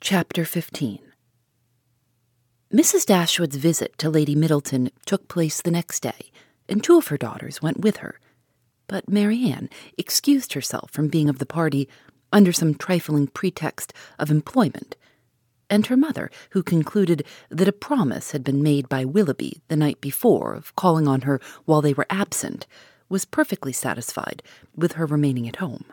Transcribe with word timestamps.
Chapter 0.00 0.44
15 0.44 1.00
Mrs. 2.72 3.06
Dashwood's 3.06 3.56
visit 3.56 3.96
to 3.98 4.10
Lady 4.10 4.34
Middleton 4.34 4.90
took 5.06 5.26
place 5.26 5.62
the 5.62 5.70
next 5.70 6.00
day, 6.00 6.30
and 6.68 6.84
two 6.84 6.98
of 6.98 7.08
her 7.08 7.16
daughters 7.16 7.62
went 7.62 7.80
with 7.80 7.96
her. 7.96 8.20
But 8.88 9.08
Marianne 9.08 9.70
excused 9.96 10.52
herself 10.52 10.90
from 10.90 11.08
being 11.08 11.30
of 11.30 11.38
the 11.38 11.46
party 11.46 11.88
under 12.30 12.52
some 12.52 12.74
trifling 12.74 13.26
pretext 13.26 13.94
of 14.18 14.30
employment, 14.30 14.96
and 15.70 15.86
her 15.86 15.96
mother, 15.96 16.30
who 16.50 16.62
concluded 16.62 17.24
that 17.48 17.66
a 17.66 17.72
promise 17.72 18.32
had 18.32 18.44
been 18.44 18.62
made 18.62 18.90
by 18.90 19.04
Willoughby 19.04 19.62
the 19.68 19.76
night 19.76 20.00
before 20.02 20.54
of 20.54 20.76
calling 20.76 21.08
on 21.08 21.22
her 21.22 21.40
while 21.64 21.80
they 21.80 21.94
were 21.94 22.06
absent, 22.10 22.66
was 23.08 23.24
perfectly 23.24 23.72
satisfied 23.72 24.42
with 24.76 24.92
her 24.92 25.06
remaining 25.06 25.48
at 25.48 25.56
home. 25.56 25.86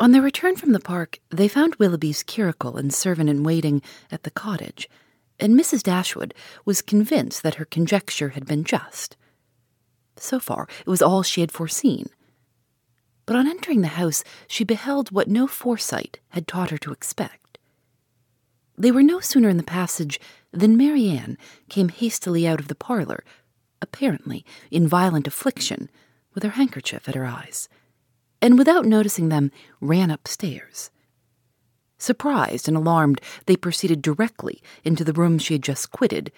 On 0.00 0.12
their 0.12 0.22
return 0.22 0.54
from 0.54 0.70
the 0.72 0.78
park, 0.78 1.18
they 1.30 1.48
found 1.48 1.74
Willoughby's 1.74 2.22
curricle 2.22 2.76
and 2.76 2.94
servant 2.94 3.28
in 3.28 3.42
waiting 3.42 3.82
at 4.12 4.22
the 4.22 4.30
cottage, 4.30 4.88
and 5.40 5.58
Mrs. 5.58 5.82
Dashwood 5.82 6.34
was 6.64 6.82
convinced 6.82 7.42
that 7.42 7.56
her 7.56 7.64
conjecture 7.64 8.30
had 8.30 8.46
been 8.46 8.62
just. 8.62 9.16
So 10.16 10.38
far, 10.38 10.68
it 10.80 10.86
was 10.86 11.02
all 11.02 11.24
she 11.24 11.40
had 11.40 11.50
foreseen. 11.50 12.06
But 13.26 13.34
on 13.34 13.48
entering 13.48 13.80
the 13.80 13.88
house, 13.88 14.22
she 14.46 14.62
beheld 14.62 15.10
what 15.10 15.28
no 15.28 15.48
foresight 15.48 16.20
had 16.28 16.46
taught 16.46 16.70
her 16.70 16.78
to 16.78 16.92
expect. 16.92 17.58
They 18.76 18.92
were 18.92 19.02
no 19.02 19.18
sooner 19.18 19.48
in 19.48 19.56
the 19.56 19.64
passage 19.64 20.20
than 20.52 20.76
Marianne 20.76 21.36
came 21.68 21.88
hastily 21.88 22.46
out 22.46 22.60
of 22.60 22.68
the 22.68 22.76
parlor, 22.76 23.24
apparently 23.82 24.44
in 24.70 24.86
violent 24.86 25.26
affliction, 25.26 25.90
with 26.34 26.44
her 26.44 26.50
handkerchief 26.50 27.08
at 27.08 27.16
her 27.16 27.26
eyes 27.26 27.68
and 28.40 28.58
without 28.58 28.86
noticing 28.86 29.28
them, 29.28 29.50
ran 29.80 30.10
upstairs. 30.10 30.90
Surprised 31.98 32.68
and 32.68 32.76
alarmed, 32.76 33.20
they 33.46 33.56
proceeded 33.56 34.00
directly 34.00 34.62
into 34.84 35.02
the 35.02 35.12
room 35.12 35.38
she 35.38 35.54
had 35.54 35.62
just 35.62 35.90
quitted, 35.90 36.30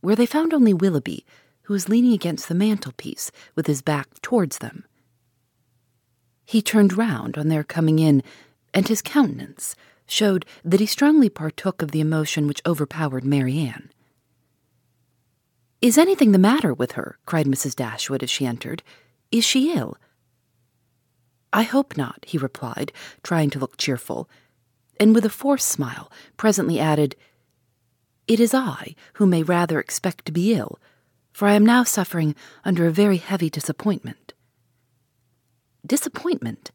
where 0.00 0.16
they 0.16 0.26
found 0.26 0.52
only 0.52 0.74
Willoughby, 0.74 1.24
who 1.62 1.72
was 1.72 1.88
leaning 1.88 2.12
against 2.12 2.48
the 2.48 2.54
mantelpiece 2.54 3.32
with 3.54 3.66
his 3.66 3.82
back 3.82 4.20
towards 4.20 4.58
them. 4.58 4.84
He 6.44 6.62
turned 6.62 6.96
round 6.96 7.36
on 7.36 7.48
their 7.48 7.64
coming 7.64 7.98
in, 7.98 8.22
and 8.72 8.86
his 8.86 9.02
countenance 9.02 9.74
showed 10.06 10.46
that 10.64 10.80
he 10.80 10.86
strongly 10.86 11.28
partook 11.28 11.82
of 11.82 11.90
the 11.90 12.00
emotion 12.00 12.46
which 12.46 12.62
overpowered 12.64 13.24
Marianne. 13.24 13.90
Is 15.80 15.98
anything 15.98 16.32
the 16.32 16.38
matter 16.38 16.72
with 16.72 16.92
her? 16.92 17.18
cried 17.26 17.46
Mrs. 17.46 17.74
Dashwood 17.74 18.22
as 18.22 18.30
she 18.30 18.46
entered. 18.46 18.82
Is 19.30 19.44
she 19.44 19.72
ill? 19.76 19.96
I 21.56 21.62
hope 21.62 21.96
not, 21.96 22.22
he 22.28 22.36
replied, 22.36 22.92
trying 23.22 23.48
to 23.48 23.58
look 23.58 23.78
cheerful, 23.78 24.28
and 25.00 25.14
with 25.14 25.24
a 25.24 25.30
forced 25.30 25.66
smile 25.66 26.12
presently 26.36 26.78
added, 26.78 27.16
It 28.28 28.40
is 28.40 28.52
I 28.52 28.94
who 29.14 29.24
may 29.24 29.42
rather 29.42 29.80
expect 29.80 30.26
to 30.26 30.32
be 30.32 30.52
ill, 30.52 30.78
for 31.32 31.48
I 31.48 31.54
am 31.54 31.64
now 31.64 31.82
suffering 31.82 32.34
under 32.62 32.86
a 32.86 32.90
very 32.90 33.16
heavy 33.16 33.48
disappointment. 33.48 34.34
Disappointment? 35.86 36.72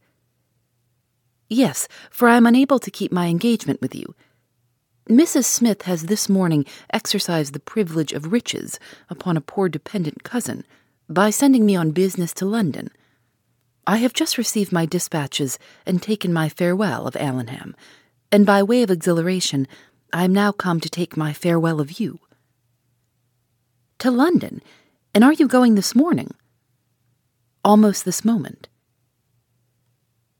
Yes, 1.48 1.88
for 2.10 2.28
I 2.28 2.38
am 2.38 2.48
unable 2.48 2.80
to 2.80 2.90
keep 2.90 3.12
my 3.12 3.28
engagement 3.28 3.82
with 3.82 3.94
you. 3.94 4.16
Mrs. 5.08 5.44
Smith 5.44 5.84
has 5.84 6.08
this 6.08 6.28
morning 6.28 6.66
exercised 6.92 7.54
the 7.54 7.60
privilege 7.60 8.14
of 8.14 8.32
riches 8.32 8.80
upon 9.12 9.38
a 9.38 9.42
poor 9.42 9.70
dependent 9.70 10.24
cousin 10.24 10.64
by 11.08 11.30
sending 11.30 11.68
me 11.68 11.76
on 11.76 11.92
business 11.92 12.34
to 12.34 12.46
London 12.46 12.90
I 13.88 13.98
have 13.98 14.14
just 14.14 14.38
received 14.38 14.72
my 14.72 14.86
dispatches 14.86 15.58
and 15.86 16.02
taken 16.02 16.32
my 16.32 16.50
farewell 16.50 17.08
of 17.08 17.16
Allenham, 17.16 17.76
and 18.32 18.46
by 18.46 18.62
way 18.64 18.84
of 18.84 18.92
exhilaration, 18.92 19.68
I 20.14 20.24
am 20.24 20.34
now 20.34 20.52
come 20.52 20.80
to 20.80 20.90
take 20.90 21.18
my 21.18 21.34
farewell 21.34 21.80
of 21.80 22.00
you. 22.00 22.20
To 24.00 24.12
London? 24.12 24.62
And 25.14 25.24
are 25.24 25.34
you 25.34 25.48
going 25.48 25.76
this 25.76 25.94
morning? 25.96 26.34
Almost 27.64 28.06
this 28.06 28.24
moment. 28.24 28.68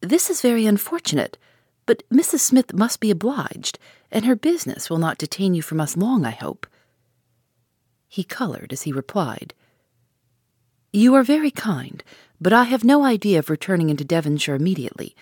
This 0.02 0.30
is 0.30 0.42
very 0.42 0.66
unfortunate, 0.66 1.38
but 1.86 2.04
Mrs. 2.10 2.40
Smith 2.40 2.74
must 2.74 3.00
be 3.00 3.12
obliged, 3.12 3.78
and 4.12 4.26
her 4.26 4.36
business 4.36 4.90
will 4.90 4.98
not 4.98 5.18
detain 5.18 5.54
you 5.54 5.62
from 5.62 5.80
us 5.80 5.98
long, 5.98 6.26
I 6.26 6.32
hope. 6.32 6.66
He 8.08 8.24
colored 8.24 8.74
as 8.74 8.84
he 8.84 8.92
replied, 8.92 9.54
You 10.92 11.14
are 11.16 11.24
very 11.24 11.52
kind, 11.52 12.04
but 12.42 12.52
I 12.52 12.64
have 12.64 12.84
no 12.84 13.06
idea 13.06 13.38
of 13.38 13.52
returning 13.52 13.92
into 13.92 14.04
Devonshire 14.04 14.56
immediately. 14.56 15.16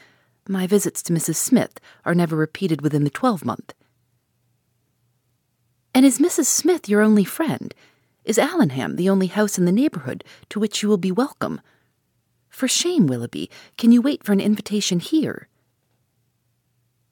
My 0.47 0.65
visits 0.65 1.03
to 1.03 1.13
Mrs. 1.13 1.35
Smith 1.35 1.77
are 2.05 2.15
never 2.15 2.37
repeated 2.37 2.81
within 2.81 3.03
the 3.03 3.09
twelvemonth. 3.09 3.71
And 5.93 6.05
is 6.05 6.19
Mrs. 6.19 6.45
Smith 6.45 6.87
your 6.87 7.01
only 7.01 7.25
friend? 7.25 7.75
Is 8.23 8.37
Allenham 8.37 8.95
the 8.95 9.09
only 9.09 9.27
house 9.27 9.57
in 9.57 9.65
the 9.65 9.71
neighbourhood 9.73 10.23
to 10.47 10.61
which 10.61 10.81
you 10.81 10.87
will 10.87 10.97
be 10.97 11.11
welcome? 11.11 11.59
For 12.47 12.69
shame, 12.69 13.05
Willoughby, 13.05 13.49
can 13.77 13.91
you 13.91 14.01
wait 14.01 14.23
for 14.23 14.31
an 14.31 14.39
invitation 14.39 14.99
here? 14.99 15.49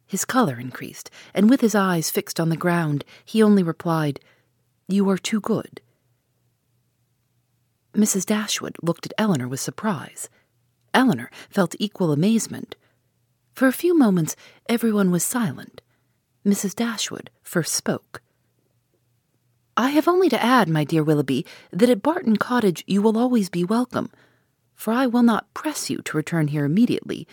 His 0.06 0.24
colour 0.24 0.58
increased, 0.58 1.10
and 1.34 1.50
with 1.50 1.60
his 1.60 1.76
eyes 1.76 2.10
fixed 2.10 2.40
on 2.40 2.48
the 2.48 2.56
ground, 2.56 3.04
he 3.26 3.44
only 3.44 3.62
replied, 3.62 4.22
You 4.88 5.10
are 5.10 5.18
too 5.18 5.42
good. 5.42 5.82
Mrs. 7.98 8.28
Dashwood 8.28 8.78
looked 8.84 9.08
at 9.08 9.14
Elinor 9.18 9.48
with 9.48 9.60
surprise. 9.60 10.30
Elinor 10.94 11.32
felt 11.50 11.76
equal 11.80 12.12
amazement. 12.12 12.76
For 13.54 13.68
a 13.68 13.74
few 13.74 13.98
moments, 13.98 14.36
everyone 14.70 15.10
was 15.10 15.24
silent. 15.24 15.82
Mrs. 16.46 16.76
Dashwood 16.76 17.32
first 17.42 17.74
spoke. 17.74 18.22
I 19.76 19.90
have 19.90 20.08
only 20.08 20.30
to 20.30 20.42
add, 20.42 20.70
my 20.70 20.84
dear 20.84 21.04
Willoughby, 21.04 21.44
that 21.72 21.90
at 21.90 22.04
Barton 22.04 22.38
Cottage 22.38 22.84
you 22.86 23.02
will 23.02 23.18
always 23.18 23.50
be 23.50 23.64
welcome, 23.64 24.12
for 24.76 24.94
I 24.94 25.08
will 25.08 25.24
not 25.24 25.52
press 25.56 25.90
you 25.90 26.04
to 26.04 26.18
return 26.18 26.50
here 26.50 26.66
immediately, 26.66 27.28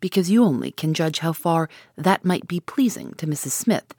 because 0.00 0.28
you 0.28 0.42
only 0.42 0.72
can 0.72 0.92
judge 0.92 1.20
how 1.20 1.32
far 1.32 1.68
that 1.96 2.24
might 2.24 2.48
be 2.48 2.58
pleasing 2.58 3.14
to 3.14 3.28
Mrs. 3.28 3.52
Smith. 3.52 3.94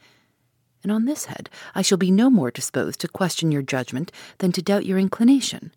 And 0.83 0.91
on 0.91 1.05
this 1.05 1.25
head, 1.25 1.49
I 1.73 1.81
shall 1.81 1.97
be 1.97 2.11
no 2.11 2.29
more 2.29 2.51
disposed 2.51 2.99
to 2.99 3.07
question 3.07 3.49
your 3.49 3.61
judgment 3.61 4.11
than 4.39 4.51
to 4.51 4.61
doubt 4.61 4.85
your 4.85 4.99
inclination. 4.99 5.71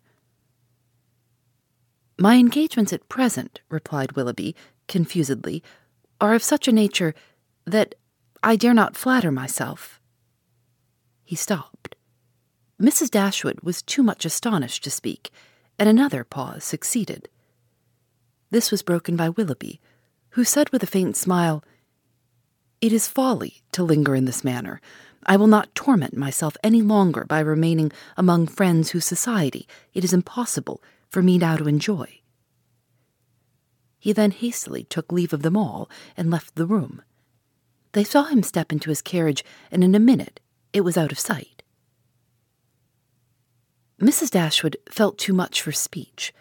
My 2.17 2.35
engagements 2.35 2.93
at 2.93 3.09
present, 3.09 3.59
replied 3.69 4.13
Willoughby, 4.13 4.55
confusedly, 4.87 5.61
are 6.21 6.33
of 6.33 6.43
such 6.43 6.67
a 6.67 6.71
nature 6.71 7.13
that 7.65 7.95
I 8.41 8.55
dare 8.55 8.73
not 8.73 8.95
flatter 8.95 9.31
myself. 9.31 9.99
He 11.25 11.35
stopped. 11.35 11.95
Mrs. 12.81 13.09
Dashwood 13.09 13.59
was 13.61 13.81
too 13.81 14.03
much 14.03 14.23
astonished 14.23 14.83
to 14.85 14.91
speak, 14.91 15.31
and 15.77 15.89
another 15.89 16.23
pause 16.23 16.63
succeeded. 16.63 17.27
This 18.49 18.71
was 18.71 18.81
broken 18.81 19.17
by 19.17 19.29
Willoughby, 19.29 19.81
who 20.31 20.45
said 20.45 20.69
with 20.69 20.83
a 20.83 20.87
faint 20.87 21.17
smile, 21.17 21.63
It 22.79 22.93
is 22.93 23.07
folly 23.07 23.63
to 23.73 23.83
linger 23.83 24.15
in 24.15 24.25
this 24.25 24.43
manner. 24.43 24.79
I 25.25 25.35
will 25.35 25.47
not 25.47 25.73
torment 25.75 26.15
myself 26.15 26.55
any 26.63 26.81
longer 26.81 27.25
by 27.25 27.39
remaining 27.39 27.91
among 28.15 28.47
friends 28.47 28.91
whose 28.91 29.05
society 29.05 29.67
it 29.93 30.03
is 30.03 30.13
impossible 30.13 30.81
for 31.09 31.21
me 31.21 31.37
now 31.37 31.55
to 31.55 31.67
enjoy. 31.67 32.21
He 33.99 34.13
then 34.13 34.31
hastily 34.31 34.83
took 34.83 35.11
leave 35.11 35.33
of 35.33 35.41
them 35.41 35.57
all 35.57 35.89
and 36.15 36.29
left 36.29 36.55
the 36.55 36.65
room. 36.67 37.01
They 37.93 38.03
saw 38.03 38.25
him 38.25 38.43
step 38.43 38.71
into 38.71 38.89
his 38.89 39.01
carriage, 39.01 39.43
and 39.71 39.83
in 39.83 39.95
a 39.95 39.99
minute 39.99 40.39
it 40.73 40.81
was 40.81 40.97
out 40.97 41.11
of 41.11 41.19
sight. 41.19 41.63
Mrs. 43.99 44.29
Dashwood 44.29 44.77
felt 44.91 45.17
too 45.17 45.33
much 45.33 45.61
for 45.61 45.71
speech, 45.71 46.33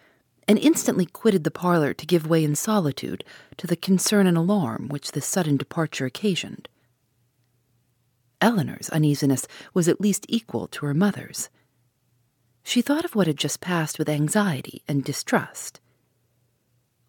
and 0.49 0.59
instantly 0.59 1.07
quitted 1.07 1.45
the 1.45 1.51
parlor 1.51 1.95
to 1.95 2.07
give 2.07 2.27
way 2.27 2.45
in 2.45 2.55
solitude 2.55 3.25
to 3.57 3.67
the 3.67 3.77
concern 3.77 4.27
and 4.27 4.37
alarm 4.37 4.89
which 4.89 5.13
this 5.13 5.27
sudden 5.27 5.57
departure 5.57 6.05
occasioned. 6.05 6.69
Elinor's 8.41 8.91
uneasiness 8.91 9.47
was 9.73 9.89
at 9.89 10.01
least 10.01 10.27
equal 10.29 10.67
to 10.67 10.85
her 10.85 10.93
mother's. 10.93 11.49
She 12.65 12.83
thought 12.83 13.05
of 13.05 13.15
what 13.15 13.27
had 13.27 13.37
just 13.37 13.61
passed 13.61 13.99
with 13.99 14.09
anxiety 14.09 14.83
and 14.89 15.05
distrust. 15.05 15.81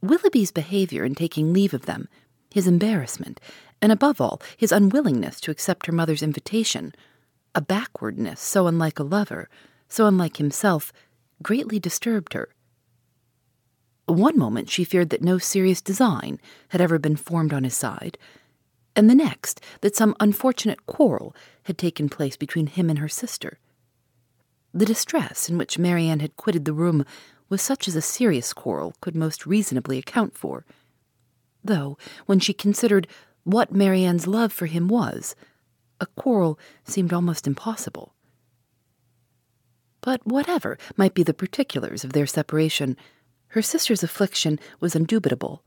Willoughby's 0.02 0.52
behavior 0.52 1.04
in 1.04 1.16
taking 1.16 1.54
leave 1.54 1.74
of 1.74 1.86
them, 1.86 2.07
his 2.54 2.68
embarrassment, 2.68 3.40
and 3.81 3.92
above 3.92 4.22
all, 4.22 4.42
his 4.57 4.72
unwillingness 4.72 5.40
to 5.42 5.52
accept 5.52 5.86
her 5.86 5.94
mother's 5.94 6.22
invitation, 6.22 6.94
a 7.56 7.62
backwardness 7.62 8.40
so 8.42 8.68
unlike 8.68 9.00
a 9.00 9.04
lover, 9.04 9.50
so 9.88 10.06
unlike 10.06 10.38
himself, 10.38 10.92
greatly 11.42 11.80
disturbed 11.80 12.34
her. 12.34 12.50
One 14.06 14.38
moment 14.38 14.69
she 14.69 14.84
feared 14.84 15.10
that 15.10 15.24
no 15.24 15.38
serious 15.38 15.81
design 15.81 16.40
had 16.69 16.81
ever 16.81 17.00
been 17.00 17.16
formed 17.16 17.54
on 17.54 17.63
his 17.63 17.75
side, 17.75 18.18
and 18.96 19.10
the 19.10 19.16
next 19.16 19.62
that 19.81 19.96
some 19.96 20.16
unfortunate 20.19 20.86
quarrel 20.86 21.36
had 21.63 21.78
taken 21.78 22.10
place 22.10 22.38
between 22.38 22.68
him 22.68 22.90
and 22.90 23.00
her 23.00 23.10
sister. 23.10 23.57
The 24.75 24.86
distress 24.86 25.50
in 25.50 25.57
which 25.57 25.80
Marianne 25.80 26.19
had 26.19 26.36
quitted 26.36 26.66
the 26.66 26.74
room 26.74 27.06
was 27.48 27.62
such 27.62 27.88
as 27.88 27.95
a 27.95 28.01
serious 28.01 28.51
quarrel 28.51 28.94
could 29.00 29.16
most 29.16 29.45
reasonably 29.45 29.98
account 29.98 30.38
for, 30.38 30.66
though, 31.63 31.98
when 32.25 32.39
she 32.42 32.54
considered 32.54 33.07
what 33.45 33.72
Marianne's 33.72 34.27
love 34.27 34.51
for 34.51 34.66
him 34.66 34.89
was, 34.89 35.33
a 36.01 36.06
quarrel 36.06 36.60
seemed 36.83 37.13
almost 37.13 37.48
impossible. 37.48 38.13
But 40.01 40.27
whatever 40.27 40.78
might 40.98 41.13
be 41.13 41.24
the 41.24 41.33
particulars 41.33 42.04
of 42.04 42.12
their 42.12 42.28
separation, 42.28 42.98
her 43.50 43.62
sister's 43.62 44.04
affliction 44.04 44.60
was 44.81 44.94
indubitable, 44.94 45.63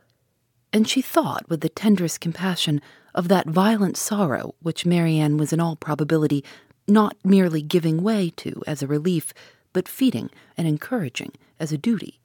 and 0.70 0.86
she 0.86 1.00
thought 1.00 1.48
with 1.48 1.62
the 1.62 1.70
tenderest 1.70 2.20
compassion 2.20 2.82
of 3.14 3.28
that 3.28 3.48
violent 3.48 3.96
sorrow 3.96 4.54
which 4.60 4.84
Marianne 4.84 5.38
was 5.38 5.50
in 5.50 5.60
all 5.60 5.76
probability 5.76 6.44
not 6.88 7.16
merely 7.24 7.62
giving 7.62 8.02
way 8.02 8.30
to 8.36 8.62
as 8.66 8.82
a 8.82 8.86
relief, 8.86 9.32
but 9.72 9.88
feeding 9.88 10.30
and 10.56 10.66
encouraging 10.66 11.32
as 11.60 11.72
a 11.72 11.78
duty. 11.78 12.20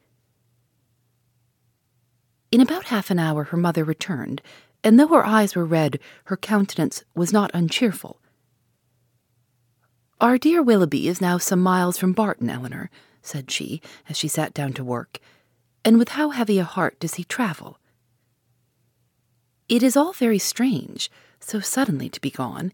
In 2.51 2.61
about 2.61 2.85
half 2.85 3.09
an 3.09 3.19
hour 3.19 3.45
her 3.45 3.57
mother 3.57 3.83
returned, 3.83 4.41
and 4.83 4.99
though 4.99 5.07
her 5.07 5.25
eyes 5.25 5.55
were 5.55 5.65
red, 5.65 5.99
her 6.25 6.37
countenance 6.37 7.03
was 7.15 7.33
not 7.33 7.51
uncheerful. 7.53 8.19
Our 10.21 10.37
dear 10.37 10.61
Willoughby 10.61 11.07
is 11.07 11.19
now 11.19 11.37
some 11.37 11.61
miles 11.61 11.97
from 11.97 12.13
Barton, 12.13 12.49
Elinor, 12.49 12.89
said 13.21 13.49
she, 13.49 13.81
as 14.07 14.17
she 14.17 14.27
sat 14.27 14.53
down 14.53 14.73
to 14.73 14.83
work 14.83 15.19
and 15.85 15.97
with 15.97 16.09
how 16.09 16.29
heavy 16.29 16.59
a 16.59 16.63
heart 16.63 16.99
does 16.99 17.15
he 17.15 17.23
travel? 17.23 17.77
It 19.67 19.83
is 19.83 19.97
all 19.97 20.13
very 20.13 20.39
strange, 20.39 21.11
so 21.39 21.59
suddenly 21.59 22.09
to 22.09 22.21
be 22.21 22.29
gone. 22.29 22.71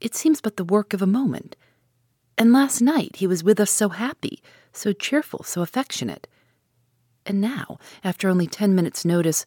It 0.00 0.14
seems 0.14 0.40
but 0.40 0.56
the 0.56 0.64
work 0.64 0.92
of 0.92 1.02
a 1.02 1.06
moment. 1.06 1.56
And 2.36 2.52
last 2.52 2.80
night 2.80 3.16
he 3.16 3.26
was 3.26 3.42
with 3.42 3.58
us 3.58 3.70
so 3.70 3.88
happy, 3.88 4.42
so 4.72 4.92
cheerful, 4.92 5.42
so 5.42 5.62
affectionate. 5.62 6.28
And 7.26 7.40
now, 7.40 7.78
after 8.04 8.28
only 8.28 8.46
ten 8.46 8.74
minutes' 8.74 9.04
notice, 9.04 9.44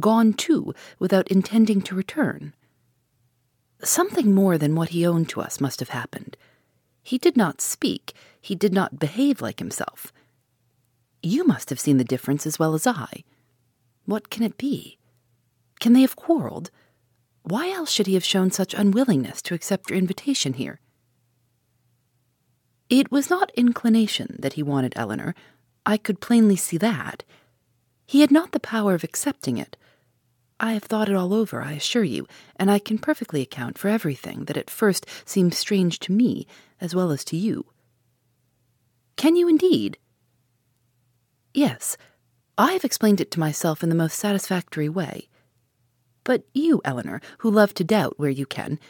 gone 0.00 0.32
too, 0.32 0.74
without 0.98 1.28
intending 1.28 1.82
to 1.82 1.94
return. 1.94 2.54
Something 3.82 4.34
more 4.34 4.56
than 4.56 4.74
what 4.74 4.88
he 4.88 5.06
owned 5.06 5.28
to 5.30 5.40
us 5.40 5.60
must 5.60 5.80
have 5.80 5.90
happened. 5.90 6.36
He 7.02 7.18
did 7.18 7.36
not 7.36 7.60
speak, 7.60 8.14
he 8.40 8.54
did 8.54 8.72
not 8.72 8.98
behave 8.98 9.40
like 9.40 9.58
himself. 9.58 10.12
You 11.22 11.46
must 11.46 11.70
have 11.70 11.80
seen 11.80 11.98
the 11.98 12.04
difference 12.04 12.46
as 12.46 12.58
well 12.58 12.74
as 12.74 12.86
I. 12.86 13.22
What 14.06 14.30
can 14.30 14.42
it 14.42 14.56
be? 14.56 14.98
Can 15.80 15.92
they 15.92 16.00
have 16.00 16.16
quarreled? 16.16 16.70
Why 17.48 17.70
else 17.70 17.92
should 17.92 18.08
he 18.08 18.14
have 18.14 18.24
shown 18.24 18.50
such 18.50 18.74
unwillingness 18.74 19.40
to 19.42 19.54
accept 19.54 19.88
your 19.88 19.96
invitation 19.96 20.54
here? 20.54 20.80
It 22.90 23.12
was 23.12 23.30
not 23.30 23.52
inclination 23.54 24.34
that 24.40 24.54
he 24.54 24.64
wanted 24.64 24.94
Elinor. 24.96 25.32
I 25.84 25.96
could 25.96 26.20
plainly 26.20 26.56
see 26.56 26.76
that. 26.78 27.22
He 28.04 28.20
had 28.20 28.32
not 28.32 28.50
the 28.50 28.58
power 28.58 28.94
of 28.94 29.04
accepting 29.04 29.58
it. 29.58 29.76
I 30.58 30.72
have 30.72 30.82
thought 30.82 31.08
it 31.08 31.14
all 31.14 31.32
over, 31.32 31.62
I 31.62 31.72
assure 31.72 32.02
you, 32.02 32.26
and 32.56 32.68
I 32.68 32.80
can 32.80 32.98
perfectly 32.98 33.42
account 33.42 33.78
for 33.78 33.86
everything 33.86 34.46
that 34.46 34.56
at 34.56 34.68
first 34.68 35.06
seemed 35.24 35.54
strange 35.54 36.00
to 36.00 36.12
me 36.12 36.48
as 36.80 36.96
well 36.96 37.12
as 37.12 37.24
to 37.26 37.36
you. 37.36 37.66
Can 39.14 39.36
you 39.36 39.46
indeed? 39.46 39.98
Yes, 41.54 41.96
I 42.58 42.72
have 42.72 42.84
explained 42.84 43.20
it 43.20 43.30
to 43.30 43.40
myself 43.40 43.84
in 43.84 43.88
the 43.88 43.94
most 43.94 44.18
satisfactory 44.18 44.88
way. 44.88 45.28
But 46.26 46.42
you, 46.52 46.82
Elinor, 46.84 47.20
who 47.38 47.50
love 47.52 47.72
to 47.74 47.84
doubt 47.84 48.18
where 48.18 48.28
you 48.30 48.46
can, 48.46 48.80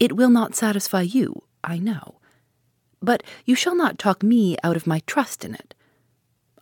it 0.00 0.16
will 0.16 0.30
not 0.30 0.54
satisfy 0.54 1.02
you, 1.02 1.42
I 1.62 1.78
know. 1.78 2.20
But 3.02 3.22
you 3.44 3.54
shall 3.54 3.76
not 3.76 3.98
talk 3.98 4.22
me 4.22 4.56
out 4.64 4.76
of 4.76 4.86
my 4.86 5.02
trust 5.06 5.44
in 5.44 5.54
it. 5.54 5.74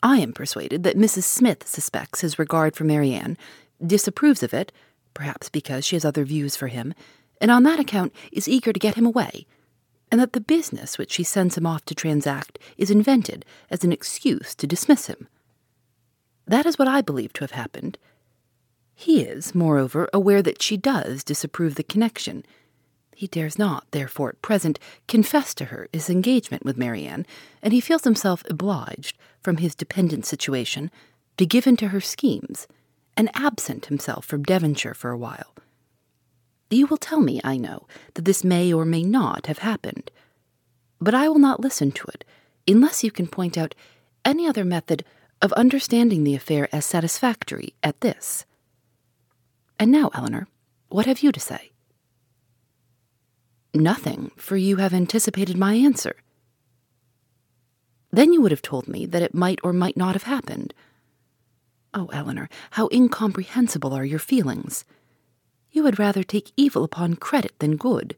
I 0.02 0.18
am 0.18 0.32
persuaded 0.32 0.82
that 0.82 0.98
Mrs. 0.98 1.22
Smith 1.22 1.68
suspects 1.68 2.22
his 2.22 2.36
regard 2.36 2.74
for 2.74 2.82
Marianne, 2.82 3.38
disapproves 3.86 4.42
of 4.42 4.52
it, 4.52 4.72
perhaps 5.14 5.48
because 5.48 5.84
she 5.84 5.94
has 5.94 6.04
other 6.04 6.24
views 6.24 6.56
for 6.56 6.66
him, 6.66 6.94
and 7.40 7.52
on 7.52 7.62
that 7.62 7.78
account 7.78 8.12
is 8.32 8.48
eager 8.48 8.72
to 8.72 8.80
get 8.80 8.96
him 8.96 9.06
away, 9.06 9.46
and 10.10 10.20
that 10.20 10.32
the 10.32 10.40
business 10.40 10.98
which 10.98 11.12
she 11.12 11.22
sends 11.22 11.56
him 11.56 11.64
off 11.64 11.84
to 11.84 11.94
transact 11.94 12.58
is 12.76 12.90
invented 12.90 13.44
as 13.70 13.84
an 13.84 13.92
excuse 13.92 14.52
to 14.56 14.66
dismiss 14.66 15.06
him. 15.06 15.28
That 16.44 16.66
is 16.66 16.76
what 16.76 16.88
I 16.88 17.02
believe 17.02 17.32
to 17.34 17.44
have 17.44 17.52
happened. 17.52 17.98
He 18.94 19.22
is, 19.22 19.54
moreover, 19.54 20.08
aware 20.12 20.42
that 20.42 20.62
she 20.62 20.76
does 20.76 21.24
disapprove 21.24 21.74
the 21.74 21.82
connection. 21.82 22.44
He 23.14 23.26
dares 23.26 23.58
not, 23.58 23.86
therefore, 23.90 24.30
at 24.30 24.42
present, 24.42 24.78
confess 25.08 25.54
to 25.54 25.66
her 25.66 25.88
his 25.92 26.10
engagement 26.10 26.64
with 26.64 26.78
Marianne, 26.78 27.26
and 27.62 27.72
he 27.72 27.80
feels 27.80 28.04
himself 28.04 28.42
obliged, 28.48 29.16
from 29.42 29.58
his 29.58 29.74
dependent 29.74 30.26
situation, 30.26 30.90
to 31.36 31.46
give 31.46 31.66
in 31.66 31.76
to 31.78 31.88
her 31.88 32.00
schemes, 32.00 32.66
and 33.16 33.30
absent 33.34 33.86
himself 33.86 34.24
from 34.24 34.42
Devonshire 34.42 34.94
for 34.94 35.10
a 35.10 35.18
while. 35.18 35.54
You 36.70 36.86
will 36.86 36.96
tell 36.96 37.20
me, 37.20 37.40
I 37.44 37.56
know, 37.56 37.86
that 38.14 38.24
this 38.24 38.42
may 38.42 38.72
or 38.72 38.84
may 38.84 39.02
not 39.04 39.46
have 39.46 39.58
happened, 39.58 40.10
but 41.00 41.14
I 41.14 41.28
will 41.28 41.38
not 41.38 41.60
listen 41.60 41.92
to 41.92 42.06
it 42.08 42.24
unless 42.66 43.04
you 43.04 43.10
can 43.10 43.26
point 43.26 43.56
out 43.58 43.74
any 44.24 44.48
other 44.48 44.64
method 44.64 45.04
of 45.42 45.52
understanding 45.52 46.24
the 46.24 46.34
affair 46.34 46.68
as 46.72 46.84
satisfactory 46.84 47.74
at 47.82 48.00
this. 48.00 48.46
And 49.78 49.90
now, 49.90 50.10
Elinor, 50.14 50.46
what 50.88 51.06
have 51.06 51.22
you 51.22 51.32
to 51.32 51.40
say? 51.40 51.72
Nothing, 53.74 54.30
for 54.36 54.56
you 54.56 54.76
have 54.76 54.94
anticipated 54.94 55.56
my 55.56 55.74
answer. 55.74 56.16
Then 58.12 58.32
you 58.32 58.40
would 58.40 58.52
have 58.52 58.62
told 58.62 58.86
me 58.86 59.06
that 59.06 59.22
it 59.22 59.34
might 59.34 59.58
or 59.64 59.72
might 59.72 59.96
not 59.96 60.14
have 60.14 60.22
happened. 60.22 60.72
Oh, 61.92 62.06
Elinor, 62.12 62.48
how 62.72 62.88
incomprehensible 62.92 63.92
are 63.92 64.04
your 64.04 64.20
feelings. 64.20 64.84
You 65.72 65.82
would 65.82 65.98
rather 65.98 66.22
take 66.22 66.52
evil 66.56 66.84
upon 66.84 67.16
credit 67.16 67.58
than 67.58 67.76
good. 67.76 68.16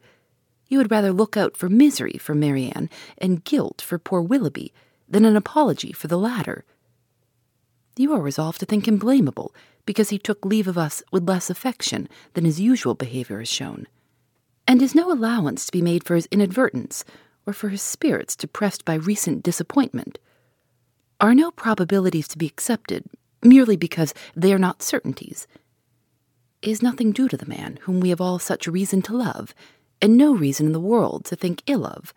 You 0.68 0.76
would 0.78 0.90
rather 0.90 1.12
look 1.12 1.38
out 1.38 1.56
for 1.56 1.70
misery 1.70 2.18
for 2.18 2.34
Marianne 2.34 2.90
and 3.16 3.44
guilt 3.44 3.80
for 3.80 3.98
poor 3.98 4.20
Willoughby 4.20 4.74
than 5.08 5.24
an 5.24 5.36
apology 5.36 5.92
for 5.92 6.08
the 6.08 6.18
latter. 6.18 6.66
You 7.98 8.12
are 8.12 8.20
resolved 8.20 8.60
to 8.60 8.66
think 8.66 8.86
him 8.86 9.00
blamable 9.00 9.54
because 9.86 10.10
he 10.10 10.18
took 10.18 10.44
leave 10.44 10.68
of 10.68 10.76
us 10.76 11.02
with 11.10 11.28
less 11.28 11.48
affection 11.48 12.08
than 12.34 12.44
his 12.44 12.60
usual 12.60 12.94
behavior 12.94 13.38
has 13.38 13.48
shown. 13.48 13.86
And 14.68 14.82
is 14.82 14.94
no 14.94 15.10
allowance 15.10 15.64
to 15.64 15.72
be 15.72 15.80
made 15.80 16.04
for 16.04 16.14
his 16.14 16.28
inadvertence 16.30 17.04
or 17.46 17.54
for 17.54 17.70
his 17.70 17.80
spirits 17.80 18.36
depressed 18.36 18.84
by 18.84 18.94
recent 18.94 19.42
disappointment? 19.42 20.18
Are 21.20 21.34
no 21.34 21.50
probabilities 21.50 22.28
to 22.28 22.38
be 22.38 22.46
accepted 22.46 23.04
merely 23.42 23.76
because 23.76 24.12
they 24.34 24.52
are 24.52 24.58
not 24.58 24.82
certainties? 24.82 25.46
Is 26.60 26.82
nothing 26.82 27.12
due 27.12 27.28
to 27.28 27.36
the 27.36 27.46
man 27.46 27.78
whom 27.82 28.00
we 28.00 28.10
have 28.10 28.20
all 28.20 28.38
such 28.38 28.66
reason 28.66 29.00
to 29.02 29.16
love, 29.16 29.54
and 30.02 30.16
no 30.16 30.34
reason 30.34 30.66
in 30.66 30.72
the 30.72 30.80
world 30.80 31.24
to 31.26 31.36
think 31.36 31.62
ill 31.66 31.86
of? 31.86 32.12